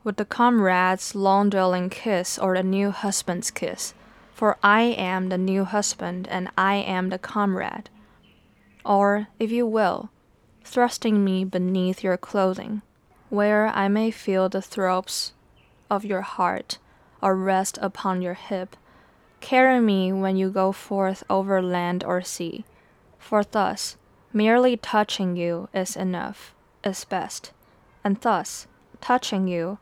with 0.05 0.17
the 0.17 0.25
comrade's 0.25 1.15
long 1.15 1.51
dwelling 1.51 1.91
kiss 1.91 2.39
or 2.39 2.55
the 2.55 2.63
new 2.63 2.91
husband's 2.91 3.51
kiss 3.51 3.95
for 4.37 4.59
I 4.63 4.83
am 4.83 5.31
the 5.31 5.39
new 5.39 5.65
husband 5.65 6.29
and 6.29 6.51
I 6.59 6.75
am 6.75 7.09
the 7.09 7.19
comrade. 7.19 7.89
Or, 8.85 9.29
if 9.39 9.51
you 9.51 9.67
will, 9.67 10.11
thrusting 10.63 11.25
me 11.25 11.43
beneath 11.43 12.05
your 12.05 12.19
clothing, 12.19 12.83
where 13.31 13.69
I 13.69 13.89
may 13.89 14.11
feel 14.11 14.51
the 14.51 14.61
throbs 14.61 15.33
of 15.89 16.05
your 16.05 16.21
heart, 16.21 16.77
or 17.23 17.35
rest 17.35 17.79
upon 17.81 18.21
your 18.21 18.35
hip, 18.35 18.77
carry 19.41 19.81
me 19.81 20.13
when 20.13 20.37
you 20.37 20.51
go 20.51 20.71
forth 20.71 21.25
over 21.31 21.63
land 21.63 22.05
or 22.05 22.21
sea, 22.21 22.67
for 23.19 23.43
thus, 23.43 23.97
merely 24.35 24.77
touching 24.77 25.35
you 25.37 25.71
is 25.73 25.97
enough, 25.97 26.55
is 26.85 27.07
best, 27.07 27.53
and 28.05 28.21
thus, 28.21 28.67
touching 29.01 29.49
you, 29.49 29.79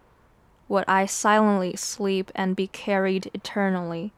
would 0.68 0.84
I 0.87 1.06
silently 1.06 1.75
sleep 1.75 2.30
and 2.37 2.54
be 2.54 2.68
carried 2.68 3.32
eternally 3.34 4.12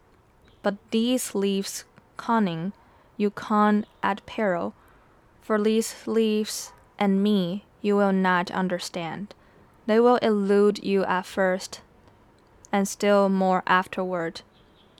but 0.67 0.91
these 0.91 1.33
leaves 1.33 1.85
conning, 2.17 2.73
you 3.17 3.31
con 3.31 3.87
at 4.03 4.27
peril, 4.27 4.75
for 5.41 5.63
these 5.63 5.95
leaves 6.09 6.73
and 6.99 7.23
me 7.23 7.65
you 7.81 7.95
will 7.95 8.13
not 8.13 8.51
understand. 8.51 9.33
They 9.87 10.01
will 10.01 10.17
elude 10.17 10.83
you 10.83 11.05
at 11.05 11.25
first, 11.25 11.83
and 12.73 12.89
still 12.89 13.29
more 13.29 13.63
afterward. 13.65 14.43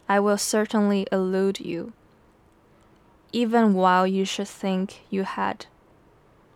I 0.09 0.21
will 0.21 0.39
certainly 0.39 1.05
elude 1.11 1.59
you, 1.59 1.93
even 3.33 3.75
while 3.75 4.07
you 4.07 4.25
should 4.25 4.47
think 4.47 5.01
you 5.11 5.25
had 5.25 5.67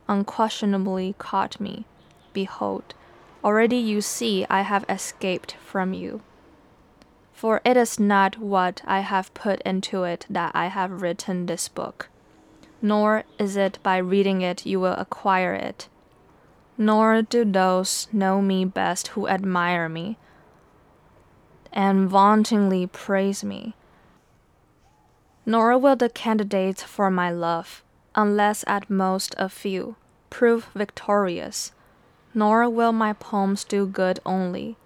unquestionably 0.09 1.17
caught 1.19 1.59
me. 1.59 1.85
Behold, 2.33 2.95
already 3.43 3.77
you 3.77 4.03
see 4.03 4.47
I 4.49 4.61
have 4.61 4.85
escaped 4.89 5.57
from 5.67 5.95
you. 5.95 6.23
For 7.41 7.63
it 7.65 7.79
is 7.79 7.99
not 7.99 8.37
what 8.37 8.83
I 8.85 9.01
have 9.01 9.33
put 9.33 9.63
into 9.63 10.05
it 10.05 10.27
that 10.29 10.53
I 10.55 10.67
have 10.67 11.01
written 11.01 11.47
this 11.47 11.69
book, 11.69 12.11
nor 12.83 13.25
is 13.39 13.57
it 13.57 13.79
by 13.83 13.97
reading 13.97 14.43
it 14.43 14.67
you 14.67 14.79
will 14.79 14.93
acquire 14.93 15.55
it, 15.55 15.89
nor 16.77 17.23
do 17.23 17.47
those 17.47 18.09
know 18.13 18.43
me 18.43 18.67
best 18.67 19.09
who 19.17 19.27
admire 19.27 19.89
me 19.89 20.19
and 21.73 22.11
vauntingly 22.11 22.87
praise 22.87 23.43
me. 23.43 23.75
Nor 25.47 25.79
will 25.79 25.97
the 25.97 26.11
candidates 26.11 26.83
for 26.83 27.11
my 27.11 27.31
love, 27.31 27.83
unless 28.15 28.65
at 28.67 28.91
most 28.91 29.35
a 29.39 29.49
few, 29.49 29.97
prove 30.29 30.67
victorious, 30.75 31.73
nor 32.35 32.69
will 32.69 32.93
my 32.93 33.15
poems 33.15 33.65
do 33.65 33.87
good 33.87 34.21
only 34.27 34.77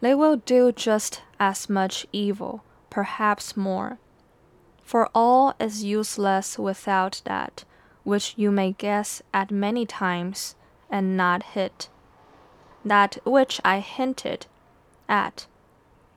they 0.00 0.14
will 0.14 0.36
do 0.36 0.72
just 0.72 1.22
as 1.40 1.68
much 1.68 2.06
evil, 2.12 2.62
perhaps 2.90 3.56
more. 3.56 3.98
For 4.82 5.08
all 5.14 5.54
is 5.60 5.84
useless 5.84 6.58
without 6.58 7.20
that 7.24 7.64
which 8.08 8.32
you 8.38 8.50
may 8.50 8.72
guess 8.72 9.20
at 9.34 9.50
many 9.50 9.84
times 9.84 10.56
and 10.88 11.14
not 11.14 11.42
hit, 11.42 11.90
that 12.82 13.18
which 13.22 13.60
I 13.66 13.80
hinted 13.80 14.46
at. 15.10 15.46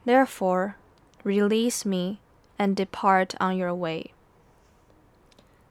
Therefore, 0.05 0.77
release 1.25 1.85
me 1.85 2.21
and 2.57 2.77
depart 2.77 3.35
on 3.41 3.57
your 3.57 3.75
way. 3.75 4.13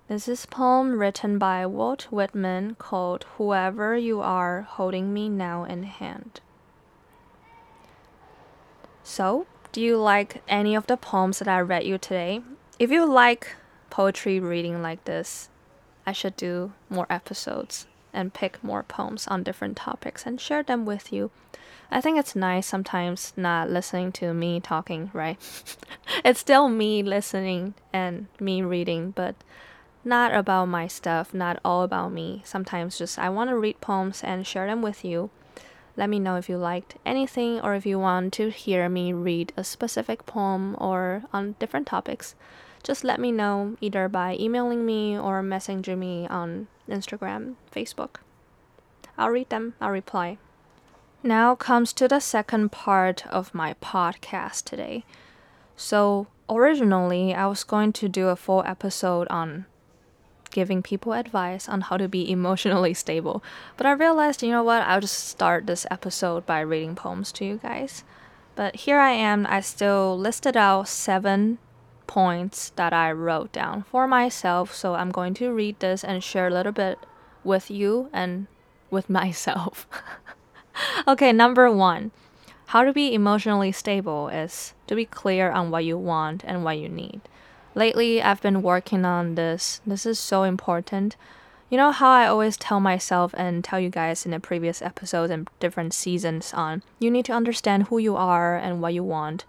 This 0.08 0.28
is 0.28 0.44
a 0.44 0.48
poem 0.48 0.98
written 0.98 1.38
by 1.38 1.64
Walt 1.64 2.08
Whitman 2.10 2.74
called 2.74 3.24
Whoever 3.38 3.96
You 3.96 4.20
Are 4.20 4.62
Holding 4.62 5.14
Me 5.14 5.30
Now 5.30 5.64
in 5.64 5.84
Hand. 5.84 6.42
So, 9.12 9.48
do 9.72 9.80
you 9.80 9.96
like 9.96 10.40
any 10.46 10.76
of 10.76 10.86
the 10.86 10.96
poems 10.96 11.40
that 11.40 11.48
I 11.48 11.58
read 11.58 11.82
you 11.82 11.98
today? 11.98 12.42
If 12.78 12.92
you 12.92 13.04
like 13.04 13.56
poetry 13.90 14.38
reading 14.38 14.82
like 14.82 15.04
this, 15.04 15.48
I 16.06 16.12
should 16.12 16.36
do 16.36 16.74
more 16.88 17.08
episodes 17.10 17.88
and 18.12 18.32
pick 18.32 18.62
more 18.62 18.84
poems 18.84 19.26
on 19.26 19.42
different 19.42 19.76
topics 19.76 20.26
and 20.26 20.40
share 20.40 20.62
them 20.62 20.86
with 20.86 21.12
you. 21.12 21.32
I 21.90 22.00
think 22.00 22.20
it's 22.20 22.36
nice 22.36 22.68
sometimes 22.68 23.32
not 23.36 23.68
listening 23.68 24.12
to 24.12 24.32
me 24.32 24.60
talking, 24.60 25.10
right? 25.12 25.38
it's 26.24 26.38
still 26.38 26.68
me 26.68 27.02
listening 27.02 27.74
and 27.92 28.28
me 28.38 28.62
reading, 28.62 29.10
but 29.10 29.34
not 30.04 30.32
about 30.32 30.66
my 30.66 30.86
stuff, 30.86 31.34
not 31.34 31.58
all 31.64 31.82
about 31.82 32.12
me. 32.12 32.42
Sometimes 32.44 32.96
just 32.96 33.18
I 33.18 33.28
want 33.28 33.50
to 33.50 33.58
read 33.58 33.80
poems 33.80 34.22
and 34.22 34.46
share 34.46 34.68
them 34.68 34.82
with 34.82 35.04
you. 35.04 35.30
Let 36.00 36.08
me 36.08 36.18
know 36.18 36.36
if 36.36 36.48
you 36.48 36.56
liked 36.56 36.94
anything 37.04 37.60
or 37.60 37.74
if 37.74 37.84
you 37.84 37.98
want 37.98 38.32
to 38.32 38.48
hear 38.48 38.88
me 38.88 39.12
read 39.12 39.52
a 39.54 39.62
specific 39.62 40.24
poem 40.24 40.74
or 40.78 41.24
on 41.30 41.56
different 41.58 41.86
topics. 41.86 42.34
Just 42.82 43.04
let 43.04 43.20
me 43.20 43.30
know 43.30 43.76
either 43.82 44.08
by 44.08 44.34
emailing 44.40 44.86
me 44.86 45.18
or 45.18 45.42
messaging 45.42 45.98
me 45.98 46.26
on 46.26 46.68
Instagram, 46.88 47.56
Facebook. 47.70 48.16
I'll 49.18 49.28
read 49.28 49.50
them, 49.50 49.74
I'll 49.78 49.90
reply. 49.90 50.38
Now 51.22 51.54
comes 51.54 51.92
to 51.92 52.08
the 52.08 52.20
second 52.20 52.72
part 52.72 53.26
of 53.26 53.54
my 53.54 53.74
podcast 53.74 54.64
today. 54.64 55.04
So, 55.76 56.28
originally, 56.48 57.34
I 57.34 57.46
was 57.46 57.62
going 57.62 57.92
to 57.92 58.08
do 58.08 58.28
a 58.28 58.36
full 58.36 58.62
episode 58.64 59.28
on 59.28 59.66
giving 60.50 60.82
people 60.82 61.12
advice 61.12 61.68
on 61.68 61.82
how 61.82 61.96
to 61.96 62.08
be 62.08 62.30
emotionally 62.30 62.94
stable. 62.94 63.42
But 63.76 63.86
I 63.86 63.92
realized, 63.92 64.42
you 64.42 64.50
know 64.50 64.62
what, 64.62 64.82
I'll 64.82 65.00
just 65.00 65.28
start 65.28 65.66
this 65.66 65.86
episode 65.90 66.46
by 66.46 66.60
reading 66.60 66.94
poems 66.94 67.32
to 67.32 67.44
you 67.44 67.60
guys. 67.62 68.04
But 68.56 68.76
here 68.76 68.98
I 68.98 69.12
am, 69.12 69.46
I 69.48 69.60
still 69.60 70.18
listed 70.18 70.56
out 70.56 70.88
seven 70.88 71.58
points 72.06 72.70
that 72.76 72.92
I 72.92 73.12
wrote 73.12 73.52
down 73.52 73.84
for 73.84 74.06
myself. 74.06 74.74
So 74.74 74.94
I'm 74.94 75.10
going 75.10 75.34
to 75.34 75.52
read 75.52 75.78
this 75.80 76.02
and 76.02 76.22
share 76.22 76.48
a 76.48 76.50
little 76.50 76.72
bit 76.72 76.98
with 77.44 77.70
you 77.70 78.10
and 78.12 78.48
with 78.90 79.08
myself. 79.20 79.86
okay, 81.06 81.32
number 81.32 81.70
one. 81.70 82.10
How 82.66 82.84
to 82.84 82.92
be 82.92 83.14
emotionally 83.14 83.72
stable 83.72 84.28
is 84.28 84.74
to 84.86 84.94
be 84.94 85.04
clear 85.04 85.50
on 85.50 85.70
what 85.70 85.84
you 85.84 85.98
want 85.98 86.44
and 86.44 86.62
what 86.62 86.78
you 86.78 86.88
need. 86.88 87.20
Lately, 87.74 88.20
I've 88.20 88.42
been 88.42 88.62
working 88.62 89.04
on 89.04 89.36
this. 89.36 89.80
This 89.86 90.04
is 90.04 90.18
so 90.18 90.42
important. 90.42 91.16
You 91.68 91.76
know 91.76 91.92
how 91.92 92.10
I 92.10 92.26
always 92.26 92.56
tell 92.56 92.80
myself 92.80 93.32
and 93.36 93.62
tell 93.62 93.78
you 93.78 93.90
guys 93.90 94.24
in 94.24 94.32
the 94.32 94.40
previous 94.40 94.82
episodes 94.82 95.30
and 95.30 95.48
different 95.60 95.94
seasons 95.94 96.52
on 96.52 96.82
you 96.98 97.12
need 97.12 97.24
to 97.26 97.32
understand 97.32 97.84
who 97.84 97.98
you 97.98 98.16
are 98.16 98.56
and 98.56 98.82
what 98.82 98.92
you 98.92 99.04
want. 99.04 99.44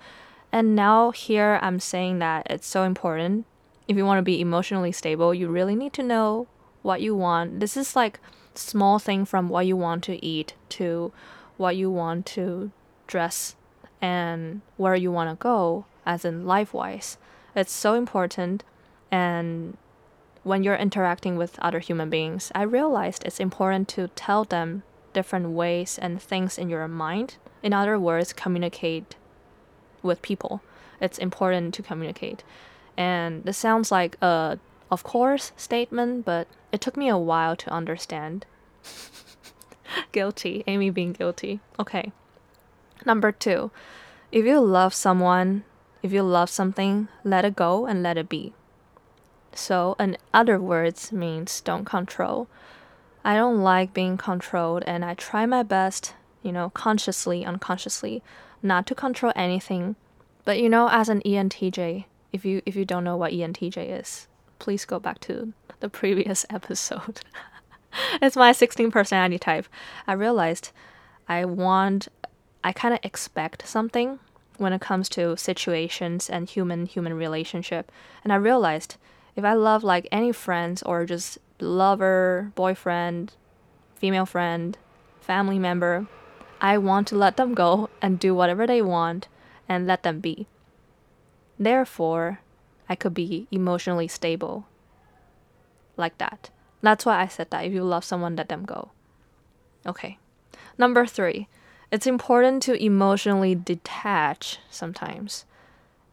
And 0.51 0.75
now 0.75 1.10
here 1.10 1.58
I'm 1.63 1.80
saying 1.80 2.20
that 2.20 2.46
it's 2.48 2.68
so 2.68 2.84
important. 2.84 3.46
If 3.88 3.98
you 3.98 4.06
want 4.06 4.20
to 4.20 4.24
be 4.24 4.40
emotionally 4.40 4.92
stable, 4.92 5.34
you 5.34 5.48
really 5.48 5.75
need 5.75 5.94
to 5.94 6.04
know 6.04 6.48
what 6.84 7.01
you 7.01 7.16
want. 7.16 7.60
This 7.60 7.75
is 7.75 7.96
like 7.96 8.20
small 8.54 9.00
thing 9.00 9.25
from 9.25 9.50
what 9.50 9.66
you 9.66 9.75
want 9.75 10.04
to 10.04 10.24
eat 10.24 10.54
to 10.70 11.12
what 11.58 11.75
you 11.75 11.90
want 11.90 12.28
to 12.28 12.72
dress 13.08 13.56
and 14.00 14.62
where 14.77 14.96
you 14.96 15.12
want 15.12 15.31
to 15.31 15.42
go 15.42 15.86
as 16.05 16.24
in 16.24 16.46
life 16.46 16.72
wise. 16.72 17.18
It's 17.55 17.72
so 17.72 17.94
important. 17.96 18.64
And 19.11 19.77
when 20.44 20.64
you're 20.64 20.75
interacting 20.75 21.37
with 21.37 21.59
other 21.59 21.79
human 21.79 22.09
beings, 22.09 22.51
I 22.55 22.64
realized 22.64 23.24
it's 23.25 23.40
important 23.40 23.87
to 23.90 24.07
tell 24.09 24.44
them 24.44 24.83
different 25.14 25.50
ways 25.50 26.00
and 26.01 26.22
things 26.22 26.57
in 26.57 26.70
your 26.70 26.87
mind. 26.87 27.35
In 27.61 27.74
other 27.74 28.00
words, 28.00 28.33
communicate 28.33 29.16
with 30.01 30.22
people. 30.22 30.61
It's 31.00 31.18
important 31.18 31.74
to 31.75 31.81
communicate. 31.81 32.44
And 32.98 33.44
this 33.44 33.57
sounds 33.57 33.92
like 33.92 34.18
a 34.22 34.59
of 34.90 35.03
course 35.03 35.53
statement, 35.55 36.25
but 36.25 36.48
it 36.72 36.81
took 36.81 36.98
me 36.98 37.07
a 37.07 37.18
while 37.18 37.55
to 37.55 37.70
understand. 37.72 38.46
guilty, 40.11 40.64
Amy 40.68 40.90
being 40.90 41.14
guilty. 41.14 41.59
Okay. 41.79 42.11
Number 43.05 43.31
two, 43.31 43.72
if 44.31 44.46
you 44.46 44.59
love 44.59 44.94
someone, 44.94 45.64
if 46.03 46.11
you 46.11 46.24
love 46.24 46.50
something, 46.50 47.07
let 47.24 47.46
it 47.46 47.55
go 47.55 47.85
and 47.85 48.01
let 48.01 48.18
it 48.18 48.29
be. 48.29 48.53
So, 49.53 49.96
in 50.00 50.18
other 50.33 50.59
words, 50.59 51.11
means 51.11 51.61
don't 51.61 51.85
control. 51.85 52.48
I 53.24 53.35
don't 53.35 53.61
like 53.61 53.94
being 53.94 54.18
controlled, 54.18 54.83
and 54.87 55.05
I 55.05 55.14
try 55.14 55.46
my 55.46 55.64
best, 55.64 56.16
you 56.42 56.51
know, 56.51 56.70
consciously, 56.72 57.46
unconsciously, 57.46 58.24
not 58.64 58.87
to 58.87 58.96
control 58.96 59.33
anything. 59.35 59.96
But 60.46 60.59
you 60.59 60.70
know, 60.70 60.90
as 60.90 61.09
an 61.09 61.22
ENTJ, 61.22 62.05
if 62.31 62.46
you 62.46 62.61
if 62.66 62.75
you 62.75 62.85
don't 62.85 63.03
know 63.03 63.18
what 63.18 63.33
ENTJ 63.33 64.00
is, 64.00 64.27
please 64.57 64.85
go 64.85 65.00
back 65.00 65.20
to 65.22 65.53
the 65.81 65.90
previous 65.90 66.46
episode. 66.50 67.22
it's 68.22 68.35
my 68.35 68.51
16 68.51 68.90
personality 68.90 69.37
type. 69.37 69.68
I 70.07 70.14
realized 70.14 70.72
I 71.27 71.46
want 71.46 72.07
I 72.64 72.72
kind 72.72 72.94
of 72.94 73.00
expect 73.03 73.68
something 73.68 74.20
when 74.61 74.74
it 74.74 74.79
comes 74.79 75.09
to 75.09 75.35
situations 75.35 76.29
and 76.29 76.47
human 76.47 76.85
human 76.85 77.13
relationship. 77.15 77.91
And 78.24 78.31
I 78.31 78.35
realized 78.35 78.97
if 79.35 79.43
I 79.43 79.53
love 79.53 79.83
like 79.83 80.07
any 80.11 80.31
friends 80.31 80.83
or 80.83 81.05
just 81.05 81.39
lover, 81.59 82.51
boyfriend, 82.53 83.33
female 83.95 84.27
friend, 84.27 84.77
family 85.19 85.57
member, 85.57 86.05
I 86.61 86.77
want 86.77 87.07
to 87.07 87.15
let 87.15 87.37
them 87.37 87.55
go 87.55 87.89
and 88.01 88.19
do 88.19 88.35
whatever 88.35 88.67
they 88.67 88.83
want 88.83 89.27
and 89.67 89.87
let 89.87 90.03
them 90.03 90.19
be. 90.19 90.45
Therefore, 91.57 92.39
I 92.87 92.95
could 92.95 93.15
be 93.15 93.47
emotionally 93.51 94.07
stable. 94.07 94.67
Like 95.97 96.19
that. 96.19 96.51
That's 96.81 97.05
why 97.05 97.21
I 97.21 97.27
said 97.27 97.50
that 97.50 97.65
if 97.65 97.74
you 97.74 97.83
love 97.83 98.03
someone, 98.03 98.35
let 98.35 98.50
them 98.50 98.65
go. 98.65 98.91
Okay. 99.87 100.19
Number 100.77 101.05
three, 101.05 101.47
it's 101.92 102.08
important 102.08 102.64
to 102.64 102.84
emotionally 102.84 103.54
detach 103.54 104.60
sometimes. 104.70 105.46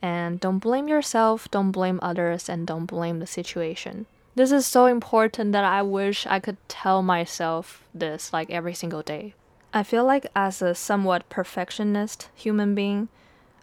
And 0.03 0.38
don't 0.38 0.59
blame 0.59 0.88
yourself, 0.88 1.51
don't 1.51 1.71
blame 1.71 1.99
others, 2.03 2.49
and 2.49 2.67
don't 2.67 2.87
blame 2.87 3.19
the 3.19 3.27
situation. 3.27 4.07
This 4.35 4.53
is 4.53 4.67
so 4.67 4.87
important 4.87 5.53
that 5.53 5.64
I 5.64 5.83
wish 5.83 6.27
I 6.27 6.38
could 6.38 6.57
tell 6.69 7.03
myself 7.03 7.83
this 7.95 8.33
like 8.33 8.51
every 8.51 8.75
single 8.75 9.03
day. 9.03 9.35
I 9.73 9.83
feel 9.83 10.05
like, 10.05 10.27
as 10.35 10.62
a 10.62 10.75
somewhat 10.75 11.29
perfectionist 11.29 12.29
human 12.35 12.75
being, 12.75 13.09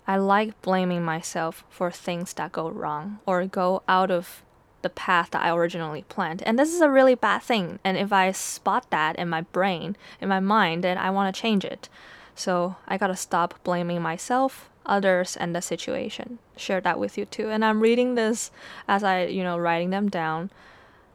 I 0.07 0.17
like 0.17 0.61
blaming 0.61 1.03
myself 1.03 1.63
for 1.69 1.89
things 1.89 2.33
that 2.33 2.51
go 2.51 2.69
wrong 2.69 3.19
or 3.25 3.45
go 3.47 3.81
out 3.87 4.11
of 4.11 4.43
the 4.85 4.89
path 4.91 5.31
that 5.31 5.43
I 5.43 5.49
originally 5.49 6.05
planned. 6.09 6.43
And 6.43 6.59
this 6.59 6.71
is 6.71 6.79
a 6.79 6.91
really 6.91 7.15
bad 7.15 7.41
thing. 7.41 7.79
And 7.83 7.97
if 7.97 8.13
I 8.13 8.31
spot 8.31 8.85
that 8.91 9.15
in 9.15 9.27
my 9.27 9.41
brain, 9.41 9.97
in 10.21 10.29
my 10.29 10.39
mind, 10.39 10.83
then 10.83 10.95
I 10.99 11.09
want 11.09 11.33
to 11.33 11.41
change 11.41 11.65
it. 11.65 11.89
So 12.35 12.75
I 12.87 12.95
gotta 12.95 13.15
stop 13.15 13.55
blaming 13.63 13.99
myself, 13.99 14.69
others, 14.85 15.35
and 15.35 15.55
the 15.55 15.61
situation. 15.61 16.37
Share 16.55 16.81
that 16.81 16.99
with 16.99 17.17
you 17.17 17.25
too. 17.25 17.49
And 17.49 17.65
I'm 17.65 17.79
reading 17.79 18.13
this 18.13 18.51
as 18.87 19.03
I, 19.03 19.23
you 19.23 19.41
know, 19.41 19.57
writing 19.57 19.89
them 19.89 20.07
down. 20.07 20.51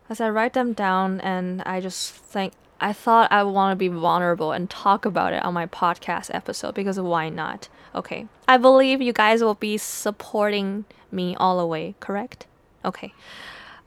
As 0.09 0.20
I 0.20 0.28
write 0.28 0.54
them 0.54 0.72
down, 0.72 1.20
and 1.20 1.62
I 1.62 1.80
just 1.80 2.12
think, 2.12 2.54
I 2.80 2.92
thought 2.92 3.30
I 3.30 3.44
would 3.44 3.52
want 3.52 3.70
to 3.70 3.76
be 3.76 3.87
vulnerable 3.87 4.50
and 4.50 4.68
talk 4.68 5.04
about 5.04 5.33
it 5.33 5.44
on 5.44 5.54
my 5.54 5.66
podcast 5.66 6.35
episode 6.35 6.74
because 6.74 6.98
why 6.98 7.28
not? 7.28 7.68
Okay. 7.94 8.26
I 8.48 8.56
believe 8.56 9.00
you 9.00 9.12
guys 9.12 9.44
will 9.44 9.54
be 9.54 9.78
supporting 9.78 10.87
me 11.12 11.37
all 11.37 11.59
the 11.59 11.66
way, 11.66 11.94
correct? 12.00 12.46
Okay. 12.85 13.12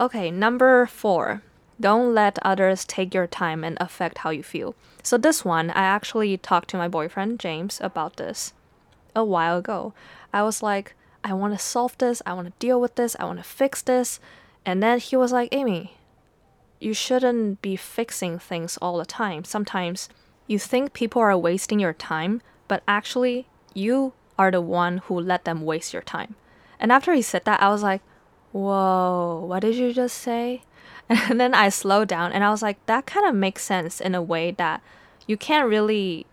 Okay, 0.03 0.31
number 0.31 0.85
four. 0.85 1.43
Don't 1.79 2.13
let 2.13 2.37
others 2.41 2.83
take 2.83 3.13
your 3.13 3.25
time 3.25 3.63
and 3.63 3.77
affect 3.79 4.17
how 4.17 4.31
you 4.31 4.43
feel. 4.43 4.75
So, 5.01 5.17
this 5.17 5.45
one, 5.45 5.69
I 5.69 5.83
actually 5.83 6.37
talked 6.37 6.69
to 6.71 6.77
my 6.77 6.89
boyfriend, 6.89 7.39
James, 7.39 7.79
about 7.81 8.17
this 8.17 8.51
a 9.15 9.23
while 9.23 9.59
ago. 9.59 9.93
I 10.33 10.43
was 10.43 10.61
like, 10.61 10.93
I 11.23 11.31
want 11.31 11.53
to 11.53 11.57
solve 11.57 11.97
this, 11.99 12.21
I 12.25 12.33
want 12.33 12.47
to 12.47 12.53
deal 12.59 12.81
with 12.81 12.95
this, 12.95 13.15
I 13.17 13.23
want 13.23 13.37
to 13.37 13.45
fix 13.45 13.81
this. 13.81 14.19
And 14.65 14.83
then 14.83 14.99
he 14.99 15.15
was 15.15 15.31
like, 15.31 15.47
Amy, 15.53 15.95
you 16.81 16.93
shouldn't 16.93 17.61
be 17.61 17.77
fixing 17.77 18.39
things 18.39 18.77
all 18.81 18.97
the 18.97 19.05
time. 19.05 19.45
Sometimes 19.45 20.09
you 20.47 20.59
think 20.59 20.91
people 20.91 21.21
are 21.21 21.37
wasting 21.37 21.79
your 21.79 21.93
time, 21.93 22.41
but 22.67 22.83
actually, 22.89 23.47
you 23.73 24.11
are 24.37 24.51
the 24.51 24.59
one 24.59 24.97
who 24.97 25.17
let 25.17 25.45
them 25.45 25.61
waste 25.61 25.93
your 25.93 26.01
time. 26.01 26.35
And 26.77 26.91
after 26.91 27.13
he 27.13 27.21
said 27.21 27.45
that, 27.45 27.63
I 27.63 27.69
was 27.69 27.83
like, 27.83 28.01
Whoa, 28.53 29.43
what 29.47 29.61
did 29.61 29.75
you 29.75 29.91
just 29.91 30.17
say? 30.17 30.63
And 31.09 31.39
then 31.39 31.53
I 31.53 31.67
slowed 31.67 32.07
down 32.07 32.31
and 32.31 32.43
I 32.43 32.49
was 32.49 32.61
like, 32.61 32.83
that 32.85 33.05
kind 33.05 33.27
of 33.27 33.35
makes 33.35 33.63
sense 33.63 33.99
in 33.99 34.15
a 34.15 34.21
way 34.21 34.51
that 34.51 34.81
you 35.27 35.35
can't 35.35 35.67
really 35.67 36.25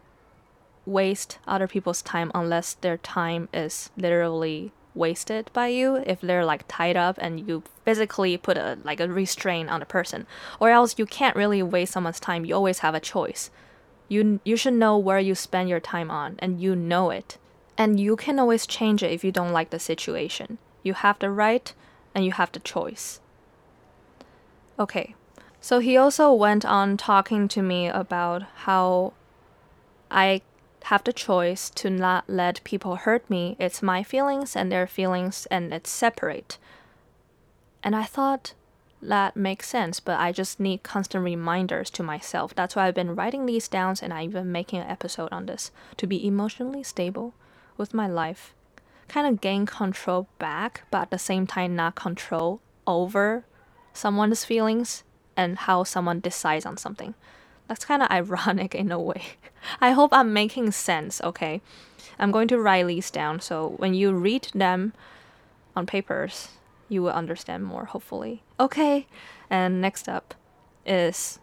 waste 0.86 1.38
other 1.46 1.66
people's 1.66 2.02
time 2.02 2.30
unless 2.34 2.74
their 2.74 2.96
time 2.96 3.48
is 3.52 3.90
literally 3.96 4.72
wasted 4.94 5.50
by 5.52 5.68
you. 5.68 5.96
If 5.96 6.20
they're 6.20 6.44
like 6.44 6.64
tied 6.68 6.96
up 6.96 7.16
and 7.18 7.46
you 7.48 7.62
physically 7.84 8.36
put 8.36 8.56
a 8.56 8.78
like 8.84 9.00
a 9.00 9.08
restraint 9.08 9.70
on 9.70 9.82
a 9.82 9.86
person. 9.86 10.26
Or 10.60 10.70
else 10.70 10.98
you 10.98 11.06
can't 11.06 11.36
really 11.36 11.62
waste 11.62 11.92
someone's 11.92 12.20
time. 12.20 12.44
You 12.44 12.54
always 12.54 12.80
have 12.80 12.94
a 12.94 13.00
choice. 13.00 13.50
You 14.08 14.40
you 14.44 14.56
should 14.56 14.74
know 14.74 14.96
where 14.98 15.18
you 15.18 15.34
spend 15.34 15.68
your 15.68 15.80
time 15.80 16.10
on 16.10 16.36
and 16.38 16.60
you 16.60 16.76
know 16.76 17.10
it. 17.10 17.38
And 17.78 17.98
you 17.98 18.14
can 18.14 18.38
always 18.38 18.66
change 18.66 19.02
it 19.02 19.12
if 19.12 19.24
you 19.24 19.32
don't 19.32 19.52
like 19.52 19.70
the 19.70 19.78
situation. 19.78 20.58
You 20.82 20.94
have 20.94 21.18
the 21.18 21.30
right 21.30 21.72
and 22.14 22.24
you 22.24 22.32
have 22.32 22.52
the 22.52 22.60
choice 22.60 23.20
okay 24.78 25.14
so 25.60 25.78
he 25.78 25.96
also 25.96 26.32
went 26.32 26.64
on 26.64 26.96
talking 26.96 27.46
to 27.48 27.62
me 27.62 27.86
about 27.86 28.42
how 28.64 29.12
I 30.10 30.40
have 30.84 31.04
the 31.04 31.12
choice 31.12 31.70
to 31.70 31.90
not 31.90 32.24
let 32.28 32.64
people 32.64 32.96
hurt 32.96 33.28
me. 33.28 33.56
It's 33.58 33.82
my 33.82 34.02
feelings 34.02 34.56
and 34.56 34.72
their 34.72 34.86
feelings, 34.86 35.46
and 35.50 35.72
it's 35.72 35.90
separate. 35.90 36.58
And 37.82 37.94
I 37.94 38.04
thought 38.04 38.54
that 39.02 39.36
makes 39.36 39.68
sense, 39.68 40.00
but 40.00 40.18
I 40.18 40.32
just 40.32 40.60
need 40.60 40.82
constant 40.82 41.24
reminders 41.24 41.90
to 41.90 42.02
myself. 42.02 42.54
That's 42.54 42.74
why 42.74 42.86
I've 42.86 42.94
been 42.94 43.14
writing 43.14 43.46
these 43.46 43.68
down 43.68 43.96
and 44.02 44.12
I'm 44.12 44.30
even 44.30 44.52
making 44.52 44.80
an 44.80 44.90
episode 44.90 45.32
on 45.32 45.46
this 45.46 45.70
to 45.96 46.06
be 46.06 46.26
emotionally 46.26 46.82
stable 46.82 47.34
with 47.76 47.94
my 47.94 48.06
life. 48.06 48.54
Kind 49.10 49.26
of 49.26 49.40
gain 49.40 49.66
control 49.66 50.28
back, 50.38 50.82
but 50.92 51.02
at 51.02 51.10
the 51.10 51.18
same 51.18 51.44
time, 51.44 51.74
not 51.74 51.96
control 51.96 52.60
over 52.86 53.44
someone's 53.92 54.44
feelings 54.44 55.02
and 55.36 55.58
how 55.58 55.82
someone 55.82 56.20
decides 56.20 56.64
on 56.64 56.76
something. 56.76 57.14
That's 57.66 57.84
kind 57.84 58.02
of 58.04 58.10
ironic 58.12 58.72
in 58.72 58.92
a 58.92 59.00
way. 59.00 59.22
I 59.80 59.90
hope 59.90 60.12
I'm 60.12 60.32
making 60.32 60.70
sense, 60.70 61.20
okay? 61.22 61.60
I'm 62.20 62.30
going 62.30 62.46
to 62.48 62.60
write 62.60 62.86
these 62.86 63.10
down 63.10 63.40
so 63.40 63.74
when 63.78 63.94
you 63.94 64.12
read 64.12 64.46
them 64.54 64.92
on 65.74 65.86
papers, 65.86 66.50
you 66.88 67.02
will 67.02 67.10
understand 67.10 67.64
more, 67.64 67.86
hopefully. 67.86 68.44
Okay, 68.60 69.08
and 69.50 69.80
next 69.80 70.08
up 70.08 70.34
is 70.86 71.40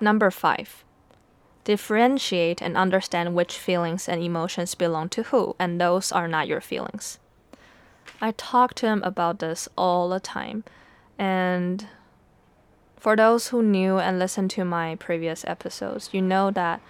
number 0.00 0.30
five 0.30 0.84
differentiate 1.64 2.62
and 2.62 2.76
understand 2.76 3.34
which 3.34 3.58
feelings 3.58 4.08
and 4.08 4.22
emotions 4.22 4.74
belong 4.74 5.08
to 5.10 5.24
who, 5.24 5.56
and 5.58 5.80
those 5.80 6.12
are 6.12 6.28
not 6.28 6.46
your 6.46 6.60
feelings. 6.60 7.18
I 8.20 8.32
talk 8.32 8.74
to 8.74 8.86
him 8.86 9.02
about 9.02 9.38
this 9.38 9.68
all 9.76 10.08
the 10.08 10.20
time, 10.20 10.64
and 11.18 11.86
for 12.96 13.16
those 13.16 13.48
who 13.48 13.62
knew 13.62 13.98
and 13.98 14.18
listened 14.18 14.50
to 14.52 14.64
my 14.64 14.96
previous 14.96 15.44
episodes, 15.46 16.10
you 16.12 16.22
know 16.22 16.50
that 16.50 16.80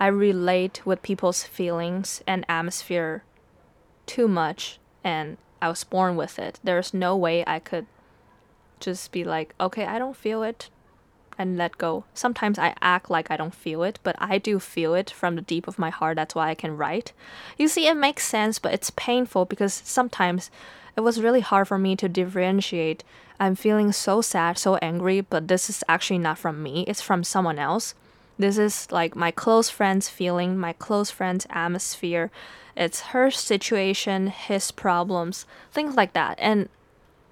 I 0.00 0.08
relate 0.08 0.84
with 0.84 1.02
people's 1.02 1.44
feelings 1.44 2.22
and 2.26 2.44
atmosphere 2.48 3.24
too 4.06 4.28
much, 4.28 4.78
and 5.04 5.36
I 5.60 5.68
was 5.68 5.84
born 5.84 6.16
with 6.16 6.38
it. 6.38 6.58
There's 6.64 6.92
no 6.92 7.16
way 7.16 7.44
I 7.46 7.58
could 7.58 7.86
just 8.80 9.12
be 9.12 9.24
like, 9.24 9.54
okay, 9.60 9.86
I 9.86 9.98
don't 9.98 10.16
feel 10.16 10.42
it 10.42 10.70
and 11.38 11.56
let 11.56 11.78
go. 11.78 12.04
Sometimes 12.14 12.58
I 12.58 12.74
act 12.80 13.10
like 13.10 13.30
I 13.30 13.36
don't 13.36 13.54
feel 13.54 13.82
it, 13.82 13.98
but 14.02 14.16
I 14.18 14.38
do 14.38 14.58
feel 14.58 14.94
it 14.94 15.10
from 15.10 15.36
the 15.36 15.42
deep 15.42 15.66
of 15.66 15.78
my 15.78 15.90
heart. 15.90 16.16
That's 16.16 16.34
why 16.34 16.50
I 16.50 16.54
can 16.54 16.76
write. 16.76 17.12
You 17.58 17.68
see, 17.68 17.86
it 17.86 17.96
makes 17.96 18.26
sense, 18.26 18.58
but 18.58 18.72
it's 18.72 18.90
painful 18.90 19.44
because 19.44 19.72
sometimes 19.72 20.50
it 20.96 21.00
was 21.00 21.20
really 21.20 21.40
hard 21.40 21.68
for 21.68 21.78
me 21.78 21.96
to 21.96 22.08
differentiate. 22.08 23.04
I'm 23.40 23.54
feeling 23.56 23.92
so 23.92 24.20
sad, 24.20 24.58
so 24.58 24.76
angry, 24.76 25.20
but 25.20 25.48
this 25.48 25.68
is 25.68 25.82
actually 25.88 26.18
not 26.18 26.38
from 26.38 26.62
me, 26.62 26.84
it's 26.86 27.00
from 27.00 27.24
someone 27.24 27.58
else. 27.58 27.94
This 28.38 28.58
is 28.58 28.90
like 28.90 29.14
my 29.16 29.30
close 29.30 29.68
friend's 29.68 30.08
feeling, 30.08 30.56
my 30.56 30.72
close 30.72 31.10
friend's 31.10 31.46
atmosphere. 31.50 32.30
It's 32.76 33.00
her 33.12 33.30
situation, 33.30 34.28
his 34.28 34.70
problems, 34.70 35.46
things 35.70 35.96
like 35.96 36.12
that. 36.14 36.38
And 36.40 36.68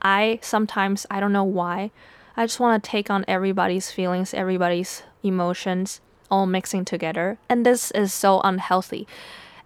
I 0.03 0.39
sometimes, 0.43 1.07
I 1.11 1.21
don't 1.21 1.33
know 1.33 1.45
why, 1.45 1.91
I 2.41 2.45
just 2.47 2.59
want 2.59 2.83
to 2.83 2.91
take 2.91 3.11
on 3.11 3.27
everybody's 3.29 3.93
feelings, 3.93 4.33
everybody's 4.33 5.03
emotions, 5.23 6.01
all 6.31 6.47
mixing 6.47 6.87
together. 6.87 7.37
And 7.51 7.67
this 7.67 7.91
is 7.91 8.15
so 8.15 8.41
unhealthy. 8.41 9.07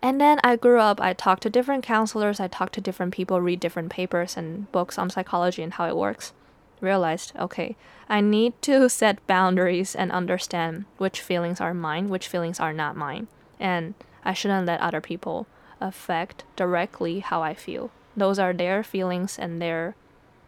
And 0.02 0.20
then 0.20 0.40
I 0.42 0.56
grew 0.56 0.80
up, 0.80 1.00
I 1.00 1.12
talked 1.12 1.44
to 1.44 1.50
different 1.50 1.84
counselors, 1.84 2.40
I 2.40 2.48
talked 2.48 2.74
to 2.74 2.80
different 2.80 3.14
people, 3.14 3.40
read 3.40 3.60
different 3.60 3.92
papers 3.92 4.36
and 4.36 4.72
books 4.72 4.98
on 4.98 5.08
psychology 5.08 5.62
and 5.62 5.74
how 5.74 5.86
it 5.86 5.96
works. 5.96 6.32
Realized, 6.80 7.32
okay, 7.38 7.76
I 8.08 8.20
need 8.20 8.60
to 8.62 8.88
set 9.00 9.24
boundaries 9.28 9.94
and 9.94 10.10
understand 10.10 10.86
which 10.98 11.20
feelings 11.20 11.60
are 11.60 11.74
mine, 11.74 12.08
which 12.08 12.26
feelings 12.26 12.58
are 12.58 12.72
not 12.72 12.96
mine. 12.96 13.28
And 13.60 13.94
I 14.24 14.32
shouldn't 14.32 14.66
let 14.66 14.80
other 14.80 15.00
people 15.00 15.46
affect 15.80 16.42
directly 16.56 17.20
how 17.20 17.40
I 17.40 17.54
feel. 17.54 17.92
Those 18.16 18.40
are 18.40 18.52
their 18.52 18.82
feelings 18.82 19.38
and 19.38 19.62
their 19.62 19.94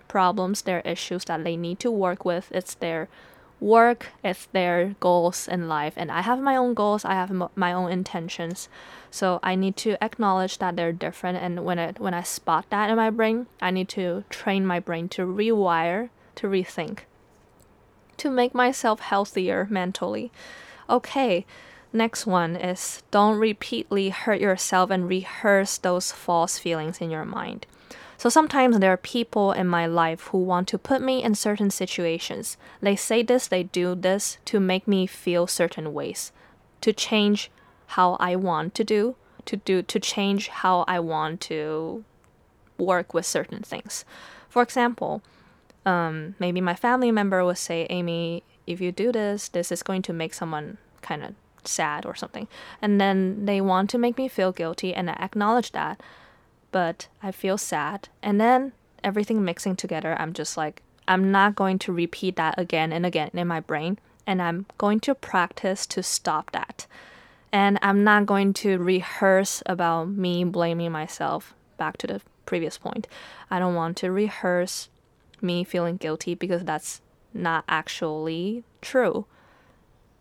problems, 0.09 0.63
their 0.63 0.81
issues 0.81 1.25
that 1.25 1.45
they 1.45 1.57
need 1.57 1.79
to 1.81 1.91
work 1.91 2.25
with. 2.25 2.51
It's 2.53 2.75
their 2.75 3.09
work 3.61 4.09
it's 4.23 4.47
their 4.47 4.95
goals 5.01 5.49
in 5.49 5.69
life. 5.69 5.95
And 5.97 6.11
i 6.11 6.21
have 6.21 6.41
my 6.41 6.57
own 6.57 6.75
goals 6.75 7.05
i 7.05 7.15
have 7.15 7.33
my 7.55 7.73
own 7.73 7.91
intentions. 7.91 8.69
So 9.11 9.41
i 9.43 9.55
need 9.55 9.77
to 9.79 10.03
acknowledge 10.05 10.59
that 10.59 10.77
they're 10.77 10.93
different. 10.93 11.39
And 11.39 11.65
when 11.65 11.79
it 11.79 11.99
when 11.99 12.15
i 12.15 12.23
spot 12.23 12.67
that 12.71 12.91
in 12.91 12.97
my 12.97 13.11
brain 13.11 13.47
i 13.61 13.71
need 13.71 13.89
to 13.91 14.25
train 14.29 14.67
my 14.67 14.81
brain 14.81 15.09
to 15.11 15.23
rewire 15.23 16.11
to 16.37 16.47
rethink 16.49 17.01
to 18.19 18.31
make 18.31 18.55
myself 18.55 19.01
healthier 19.01 19.67
mentally. 19.71 20.31
Okay 20.89 21.47
next 21.93 22.27
one 22.27 22.57
is 22.57 23.03
don't 23.11 23.39
repeatedly 23.39 24.11
hurt 24.11 24.41
yourself 24.41 24.91
and 24.91 25.09
rehearse 25.09 25.79
those 25.79 26.13
false 26.13 26.59
feelings 26.59 27.01
in 27.01 27.11
your 27.11 27.25
mind 27.25 27.65
so 28.19 28.29
sometimes 28.29 28.79
there 28.79 28.93
are 28.93 28.97
people 28.97 29.53
in 29.53 29.67
my 29.67 29.87
life 29.87 30.29
who 30.29 30.39
want 30.39 30.69
to 30.69 30.79
put 30.79 31.03
me 31.03 31.23
in 31.23 31.35
certain 31.35 31.71
situations. 31.71 32.57
They 32.81 32.97
say 32.97 33.23
this, 33.23 33.47
they 33.47 33.65
do 33.65 33.95
this 33.95 34.39
to 34.47 34.61
make 34.61 34.89
me 34.89 35.07
feel 35.07 35.47
certain 35.47 35.93
ways, 35.93 36.33
to 36.81 36.93
change 36.93 37.51
how 37.89 38.17
I 38.19 38.37
want 38.37 38.75
to 38.75 38.85
do, 38.85 39.17
to 39.45 39.57
do 39.57 39.83
to 39.83 40.01
change 40.01 40.49
how 40.49 40.85
I 40.89 40.99
want 40.99 41.41
to 41.43 42.05
work 42.79 43.15
with 43.15 43.27
certain 43.27 43.63
things. 43.63 44.05
For 44.49 44.63
example, 44.63 45.23
um, 45.85 46.35
maybe 46.39 46.61
my 46.61 46.75
family 46.75 47.13
member 47.13 47.45
will 47.45 47.55
say, 47.55 47.87
Amy, 47.91 48.43
if 48.67 48.81
you 48.81 48.91
do 48.91 49.13
this, 49.13 49.49
this 49.49 49.71
is 49.71 49.83
going 49.83 50.03
to 50.03 50.13
make 50.13 50.35
someone 50.35 50.79
kind 51.01 51.23
of 51.23 51.35
sad 51.65 52.05
or 52.05 52.15
something. 52.15 52.49
And 52.83 53.01
then 53.01 53.47
they 53.47 53.61
want 53.61 53.91
to 53.91 53.99
make 53.99 54.19
me 54.19 54.29
feel 54.29 54.53
guilty, 54.53 54.93
and 54.95 55.09
I 55.09 55.15
acknowledge 55.15 55.73
that 55.73 56.01
but 56.73 57.09
I 57.23 57.33
feel 57.33 57.59
sad. 57.59 58.09
And 58.23 58.41
then 58.41 58.73
everything 59.03 59.45
mixing 59.45 59.77
together, 59.77 60.17
I'm 60.19 60.33
just 60.33 60.57
like, 60.57 60.83
I'm 61.09 61.31
not 61.31 61.55
going 61.55 61.79
to 61.81 61.93
repeat 61.93 62.37
that 62.37 62.59
again 62.59 62.93
and 62.93 63.07
again 63.07 63.31
in 63.33 63.47
my 63.47 63.61
brain. 63.61 63.99
And 64.27 64.43
I'm 64.43 64.67
going 64.77 65.01
to 65.01 65.15
practice 65.15 65.87
to 65.87 66.03
stop 66.03 66.51
that. 66.51 66.87
And 67.53 67.79
I'm 67.81 68.03
not 68.03 68.27
going 68.27 68.53
to 68.55 68.79
rehearse 68.79 69.63
about 69.67 70.09
me 70.09 70.45
blaming 70.45 70.93
myself 70.93 71.55
back 71.77 71.97
to 71.99 72.07
the 72.07 72.21
previous 72.45 72.77
point. 72.77 73.07
I 73.51 73.59
don't 73.59 73.75
want 73.75 73.97
to 73.99 74.11
rehearse 74.11 74.89
me 75.41 75.65
feeling 75.65 75.97
guilty 75.97 76.35
because 76.35 76.65
that's 76.65 77.01
not 77.33 77.65
actually 77.69 78.65
true. 78.81 79.27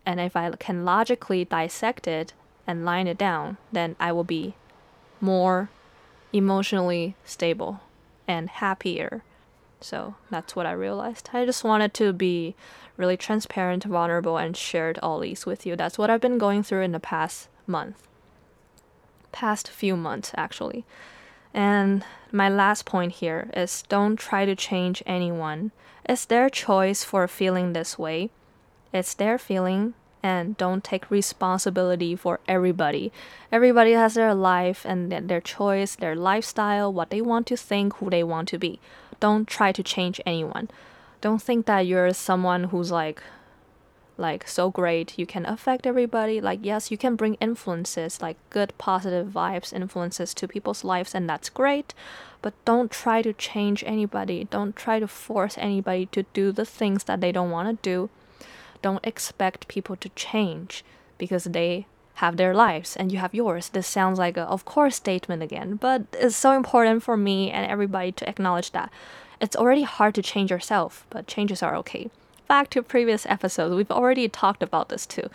And 0.04 0.20
if 0.20 0.36
I 0.36 0.50
can 0.52 0.84
logically 0.84 1.44
dissect 1.44 2.06
it 2.06 2.32
and 2.66 2.84
line 2.84 3.06
it 3.06 3.18
down, 3.18 3.56
then 3.72 3.96
I 3.98 4.12
will 4.12 4.24
be 4.24 4.54
more 5.20 5.68
emotionally 6.32 7.16
stable 7.24 7.80
and 8.26 8.48
happier. 8.48 9.22
So 9.80 10.14
that's 10.30 10.56
what 10.56 10.66
I 10.66 10.72
realized. 10.72 11.30
I 11.32 11.44
just 11.44 11.64
wanted 11.64 11.94
to 11.94 12.12
be 12.12 12.54
really 12.96 13.16
transparent, 13.16 13.84
vulnerable, 13.84 14.38
and 14.38 14.56
shared 14.56 14.98
all 15.02 15.20
these 15.20 15.46
with 15.46 15.66
you. 15.66 15.76
That's 15.76 15.98
what 15.98 16.10
I've 16.10 16.20
been 16.20 16.38
going 16.38 16.62
through 16.62 16.82
in 16.82 16.92
the 16.92 17.00
past 17.00 17.48
month. 17.66 18.02
Past 19.32 19.68
few 19.68 19.96
months, 19.96 20.32
actually. 20.36 20.84
And 21.52 22.04
my 22.32 22.48
last 22.48 22.84
point 22.84 23.12
here 23.12 23.50
is 23.54 23.82
don't 23.88 24.16
try 24.16 24.44
to 24.44 24.56
change 24.56 25.02
anyone. 25.06 25.72
It's 26.04 26.24
their 26.24 26.48
choice 26.48 27.04
for 27.04 27.26
feeling 27.28 27.72
this 27.72 27.98
way. 27.98 28.30
It's 28.92 29.14
their 29.14 29.38
feeling, 29.38 29.94
and 30.22 30.56
don't 30.56 30.82
take 30.82 31.10
responsibility 31.10 32.16
for 32.16 32.40
everybody. 32.48 33.12
Everybody 33.52 33.92
has 33.92 34.14
their 34.14 34.34
life 34.34 34.84
and 34.84 35.12
their 35.12 35.40
choice, 35.40 35.94
their 35.94 36.16
lifestyle, 36.16 36.92
what 36.92 37.10
they 37.10 37.20
want 37.20 37.46
to 37.48 37.56
think, 37.56 37.96
who 37.96 38.10
they 38.10 38.24
want 38.24 38.48
to 38.48 38.58
be. 38.58 38.80
Don't 39.20 39.46
try 39.46 39.72
to 39.72 39.82
change 39.82 40.20
anyone. 40.26 40.68
Don't 41.20 41.42
think 41.42 41.66
that 41.66 41.86
you're 41.86 42.12
someone 42.12 42.64
who's 42.64 42.90
like 42.90 43.22
like 44.18 44.48
so 44.48 44.70
great. 44.70 45.18
You 45.18 45.26
can 45.26 45.44
affect 45.46 45.86
everybody. 45.86 46.40
Like, 46.40 46.60
yes, 46.62 46.90
you 46.90 46.98
can 46.98 47.16
bring 47.16 47.34
influences, 47.34 48.22
like 48.22 48.36
good 48.50 48.72
positive 48.78 49.28
vibes, 49.28 49.72
influences 49.72 50.34
to 50.34 50.48
people's 50.48 50.84
lives, 50.84 51.14
and 51.14 51.28
that's 51.28 51.48
great. 51.48 51.94
But 52.42 52.54
don't 52.64 52.90
try 52.90 53.22
to 53.22 53.32
change 53.32 53.84
anybody. 53.86 54.44
Don't 54.50 54.74
try 54.74 55.00
to 55.00 55.08
force 55.08 55.56
anybody 55.58 56.06
to 56.06 56.24
do 56.32 56.52
the 56.52 56.64
things 56.64 57.04
that 57.04 57.20
they 57.20 57.32
don't 57.32 57.50
want 57.50 57.68
to 57.68 57.88
do. 57.90 58.10
Don't 58.86 59.04
expect 59.04 59.66
people 59.66 59.96
to 59.96 60.08
change 60.10 60.84
because 61.18 61.42
they 61.42 61.86
have 62.22 62.36
their 62.36 62.54
lives 62.54 62.94
and 62.96 63.10
you 63.10 63.18
have 63.18 63.34
yours. 63.34 63.68
This 63.70 63.88
sounds 63.88 64.16
like 64.16 64.36
a 64.36 64.42
of 64.42 64.64
course 64.64 64.94
statement 64.94 65.42
again, 65.42 65.74
but 65.74 66.02
it's 66.12 66.36
so 66.36 66.52
important 66.52 67.02
for 67.02 67.16
me 67.16 67.50
and 67.50 67.66
everybody 67.66 68.12
to 68.12 68.28
acknowledge 68.28 68.70
that. 68.70 68.92
It's 69.40 69.56
already 69.56 69.82
hard 69.82 70.14
to 70.14 70.22
change 70.22 70.52
yourself, 70.52 71.04
but 71.10 71.26
changes 71.26 71.64
are 71.64 71.74
okay. 71.78 72.10
Back 72.46 72.70
to 72.70 72.80
previous 72.80 73.26
episodes, 73.26 73.74
we've 73.74 73.90
already 73.90 74.28
talked 74.28 74.62
about 74.62 74.88
this 74.88 75.04
too. 75.04 75.30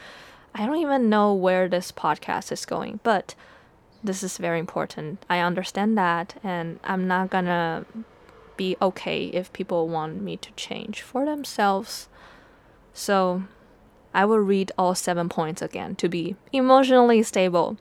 I 0.56 0.66
don't 0.66 0.78
even 0.86 1.10
know 1.10 1.34
where 1.34 1.68
this 1.68 1.92
podcast 1.92 2.54
is 2.54 2.66
going, 2.66 3.02
but 3.04 3.36
this 4.02 4.24
is 4.24 4.38
very 4.38 4.60
important. 4.60 5.26
I 5.30 5.40
understand 5.40 5.98
that, 5.98 6.40
and 6.42 6.80
I'm 6.86 7.06
not 7.06 7.30
gonna 7.30 7.86
be 8.56 8.78
okay 8.82 9.26
if 9.26 9.52
people 9.52 9.90
want 9.90 10.22
me 10.22 10.38
to 10.38 10.52
change 10.54 11.02
for 11.02 11.26
themselves. 11.26 12.08
So, 12.94 13.44
I 14.14 14.26
will 14.26 14.40
read 14.40 14.72
all 14.78 14.94
seven 14.96 15.30
points 15.30 15.62
again 15.62 15.96
to 15.96 16.10
be 16.10 16.36
emotionally 16.52 17.24
stable. 17.24 17.78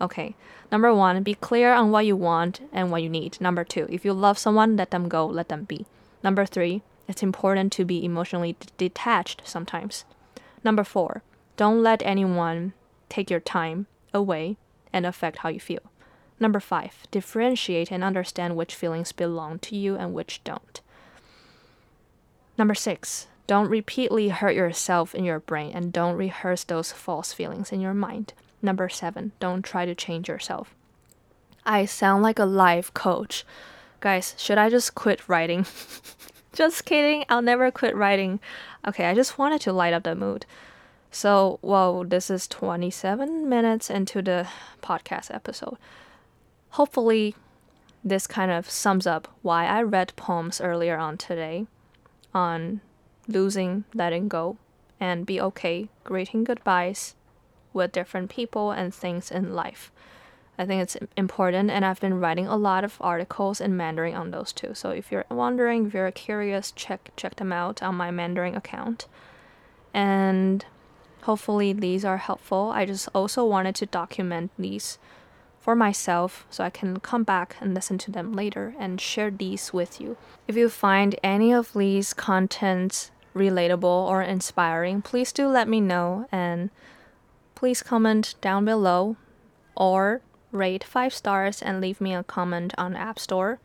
Okay. 0.00 0.34
Number 0.72 0.92
one, 0.94 1.22
be 1.22 1.34
clear 1.34 1.72
on 1.72 1.90
what 1.90 2.06
you 2.06 2.16
want 2.16 2.60
and 2.72 2.90
what 2.90 3.02
you 3.02 3.08
need. 3.08 3.40
Number 3.40 3.64
two, 3.64 3.86
if 3.90 4.04
you 4.04 4.12
love 4.12 4.38
someone, 4.38 4.76
let 4.76 4.90
them 4.90 5.08
go, 5.08 5.26
let 5.26 5.48
them 5.48 5.64
be. 5.64 5.86
Number 6.22 6.46
three, 6.46 6.82
it's 7.06 7.22
important 7.22 7.72
to 7.74 7.84
be 7.84 8.04
emotionally 8.04 8.54
d- 8.58 8.68
detached 8.78 9.42
sometimes. 9.44 10.04
Number 10.64 10.82
four, 10.82 11.22
don't 11.56 11.82
let 11.82 12.02
anyone 12.02 12.72
take 13.08 13.30
your 13.30 13.40
time 13.40 13.86
away 14.12 14.56
and 14.92 15.04
affect 15.04 15.38
how 15.38 15.48
you 15.48 15.60
feel. 15.60 15.82
Number 16.40 16.60
five, 16.60 17.06
differentiate 17.10 17.92
and 17.92 18.02
understand 18.02 18.56
which 18.56 18.74
feelings 18.74 19.12
belong 19.12 19.58
to 19.60 19.76
you 19.76 19.94
and 19.96 20.14
which 20.14 20.42
don't. 20.42 20.80
Number 22.58 22.74
six, 22.74 23.28
don't 23.46 23.68
repeatedly 23.68 24.30
hurt 24.30 24.54
yourself 24.54 25.14
in 25.14 25.24
your 25.24 25.40
brain 25.40 25.72
and 25.74 25.92
don't 25.92 26.16
rehearse 26.16 26.64
those 26.64 26.92
false 26.92 27.32
feelings 27.32 27.72
in 27.72 27.80
your 27.80 27.94
mind. 27.94 28.32
Number 28.62 28.88
seven, 28.88 29.32
don't 29.40 29.62
try 29.62 29.84
to 29.84 29.94
change 29.94 30.28
yourself. 30.28 30.74
I 31.66 31.84
sound 31.84 32.22
like 32.22 32.38
a 32.38 32.44
life 32.44 32.92
coach. 32.94 33.44
Guys, 34.00 34.34
should 34.38 34.58
I 34.58 34.70
just 34.70 34.94
quit 34.94 35.28
writing? 35.28 35.66
just 36.52 36.84
kidding, 36.84 37.24
I'll 37.28 37.42
never 37.42 37.70
quit 37.70 37.94
writing. 37.94 38.40
Okay, 38.86 39.06
I 39.06 39.14
just 39.14 39.38
wanted 39.38 39.60
to 39.62 39.72
light 39.72 39.92
up 39.92 40.04
the 40.04 40.14
mood. 40.14 40.46
So, 41.10 41.58
whoa, 41.60 42.04
this 42.04 42.28
is 42.28 42.48
27 42.48 43.48
minutes 43.48 43.88
into 43.88 44.20
the 44.20 44.48
podcast 44.82 45.32
episode. 45.32 45.76
Hopefully, 46.70 47.34
this 48.02 48.26
kind 48.26 48.50
of 48.50 48.68
sums 48.68 49.06
up 49.06 49.28
why 49.42 49.66
I 49.66 49.82
read 49.82 50.12
poems 50.16 50.60
earlier 50.60 50.96
on 50.96 51.16
today 51.16 51.66
on 52.34 52.80
losing, 53.28 53.84
letting 53.94 54.28
go, 54.28 54.56
and 55.00 55.26
be 55.26 55.40
okay 55.40 55.88
greeting 56.04 56.44
goodbyes 56.44 57.14
with 57.72 57.92
different 57.92 58.30
people 58.30 58.70
and 58.70 58.94
things 58.94 59.30
in 59.30 59.54
life. 59.54 59.90
I 60.56 60.64
think 60.64 60.82
it's 60.82 60.96
important, 61.16 61.70
and 61.70 61.84
I've 61.84 62.00
been 62.00 62.20
writing 62.20 62.46
a 62.46 62.56
lot 62.56 62.84
of 62.84 62.96
articles 63.00 63.60
in 63.60 63.76
Mandarin 63.76 64.14
on 64.14 64.30
those 64.30 64.52
too. 64.52 64.72
So 64.74 64.90
if 64.90 65.10
you're 65.10 65.24
wondering, 65.28 65.86
if 65.86 65.94
you're 65.94 66.10
curious, 66.12 66.70
check 66.70 67.10
check 67.16 67.36
them 67.36 67.52
out 67.52 67.82
on 67.82 67.96
my 67.96 68.12
Mandarin 68.12 68.54
account. 68.54 69.08
And 69.92 70.64
hopefully 71.22 71.72
these 71.72 72.04
are 72.04 72.18
helpful. 72.18 72.70
I 72.72 72.84
just 72.84 73.08
also 73.14 73.44
wanted 73.44 73.74
to 73.76 73.86
document 73.86 74.52
these 74.56 74.98
for 75.58 75.74
myself 75.74 76.46
so 76.50 76.62
I 76.62 76.70
can 76.70 77.00
come 77.00 77.24
back 77.24 77.56
and 77.60 77.74
listen 77.74 77.98
to 77.98 78.10
them 78.10 78.32
later 78.34 78.74
and 78.78 79.00
share 79.00 79.30
these 79.30 79.72
with 79.72 80.00
you. 80.00 80.16
If 80.46 80.56
you 80.56 80.68
find 80.68 81.18
any 81.22 81.52
of 81.52 81.72
these 81.72 82.12
contents 82.12 83.10
relatable 83.34 83.84
or 83.84 84.22
inspiring, 84.22 85.02
please 85.02 85.32
do 85.32 85.48
let 85.48 85.68
me 85.68 85.80
know 85.80 86.26
and 86.30 86.70
please 87.54 87.82
comment 87.82 88.34
down 88.40 88.64
below 88.64 89.16
or 89.76 90.20
rate 90.52 90.84
5 90.84 91.12
stars 91.12 91.60
and 91.60 91.80
leave 91.80 92.00
me 92.00 92.14
a 92.14 92.22
comment 92.22 92.72
on 92.78 92.94
App 92.96 93.18
Store. 93.18 93.58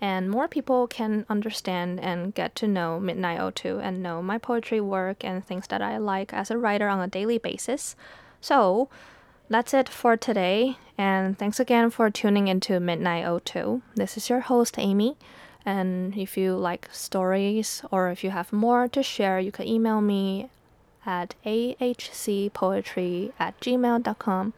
And 0.00 0.30
more 0.30 0.48
people 0.48 0.86
can 0.86 1.26
understand 1.28 2.00
and 2.00 2.34
get 2.34 2.54
to 2.56 2.66
know 2.66 2.98
Midnight 2.98 3.38
O2 3.38 3.82
and 3.82 4.02
know 4.02 4.22
my 4.22 4.38
poetry 4.38 4.80
work 4.80 5.22
and 5.24 5.44
things 5.44 5.66
that 5.66 5.82
I 5.82 5.98
like 5.98 6.32
as 6.32 6.50
a 6.50 6.56
writer 6.56 6.88
on 6.88 7.00
a 7.00 7.06
daily 7.06 7.36
basis. 7.36 7.96
So, 8.40 8.88
that's 9.50 9.74
it 9.74 9.88
for 9.88 10.16
today, 10.16 10.78
and 10.96 11.36
thanks 11.36 11.58
again 11.58 11.90
for 11.90 12.08
tuning 12.08 12.46
into 12.46 12.78
Midnight 12.78 13.24
O2. 13.24 13.82
This 13.96 14.16
is 14.16 14.30
your 14.30 14.40
host, 14.40 14.78
Amy. 14.78 15.16
And 15.64 16.16
if 16.16 16.36
you 16.36 16.54
like 16.54 16.88
stories 16.90 17.82
or 17.90 18.10
if 18.10 18.24
you 18.24 18.30
have 18.30 18.52
more 18.52 18.88
to 18.88 19.02
share, 19.02 19.38
you 19.38 19.52
can 19.52 19.66
email 19.66 20.00
me 20.00 20.48
at 21.04 21.34
ahcpoetry 21.44 23.32
at 23.38 23.60
gmail.com 23.60 24.52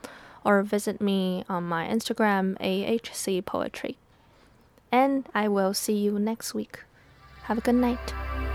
or 0.44 0.62
visit 0.62 1.00
me 1.00 1.44
on 1.48 1.64
my 1.64 1.86
Instagram, 1.86 2.56
ahcpoetry. 2.58 3.96
And 4.90 5.26
I 5.34 5.48
will 5.48 5.74
see 5.74 5.94
you 5.94 6.18
next 6.18 6.54
week. 6.54 6.80
Have 7.44 7.58
a 7.58 7.62
good 7.62 7.76
night. 7.76 8.51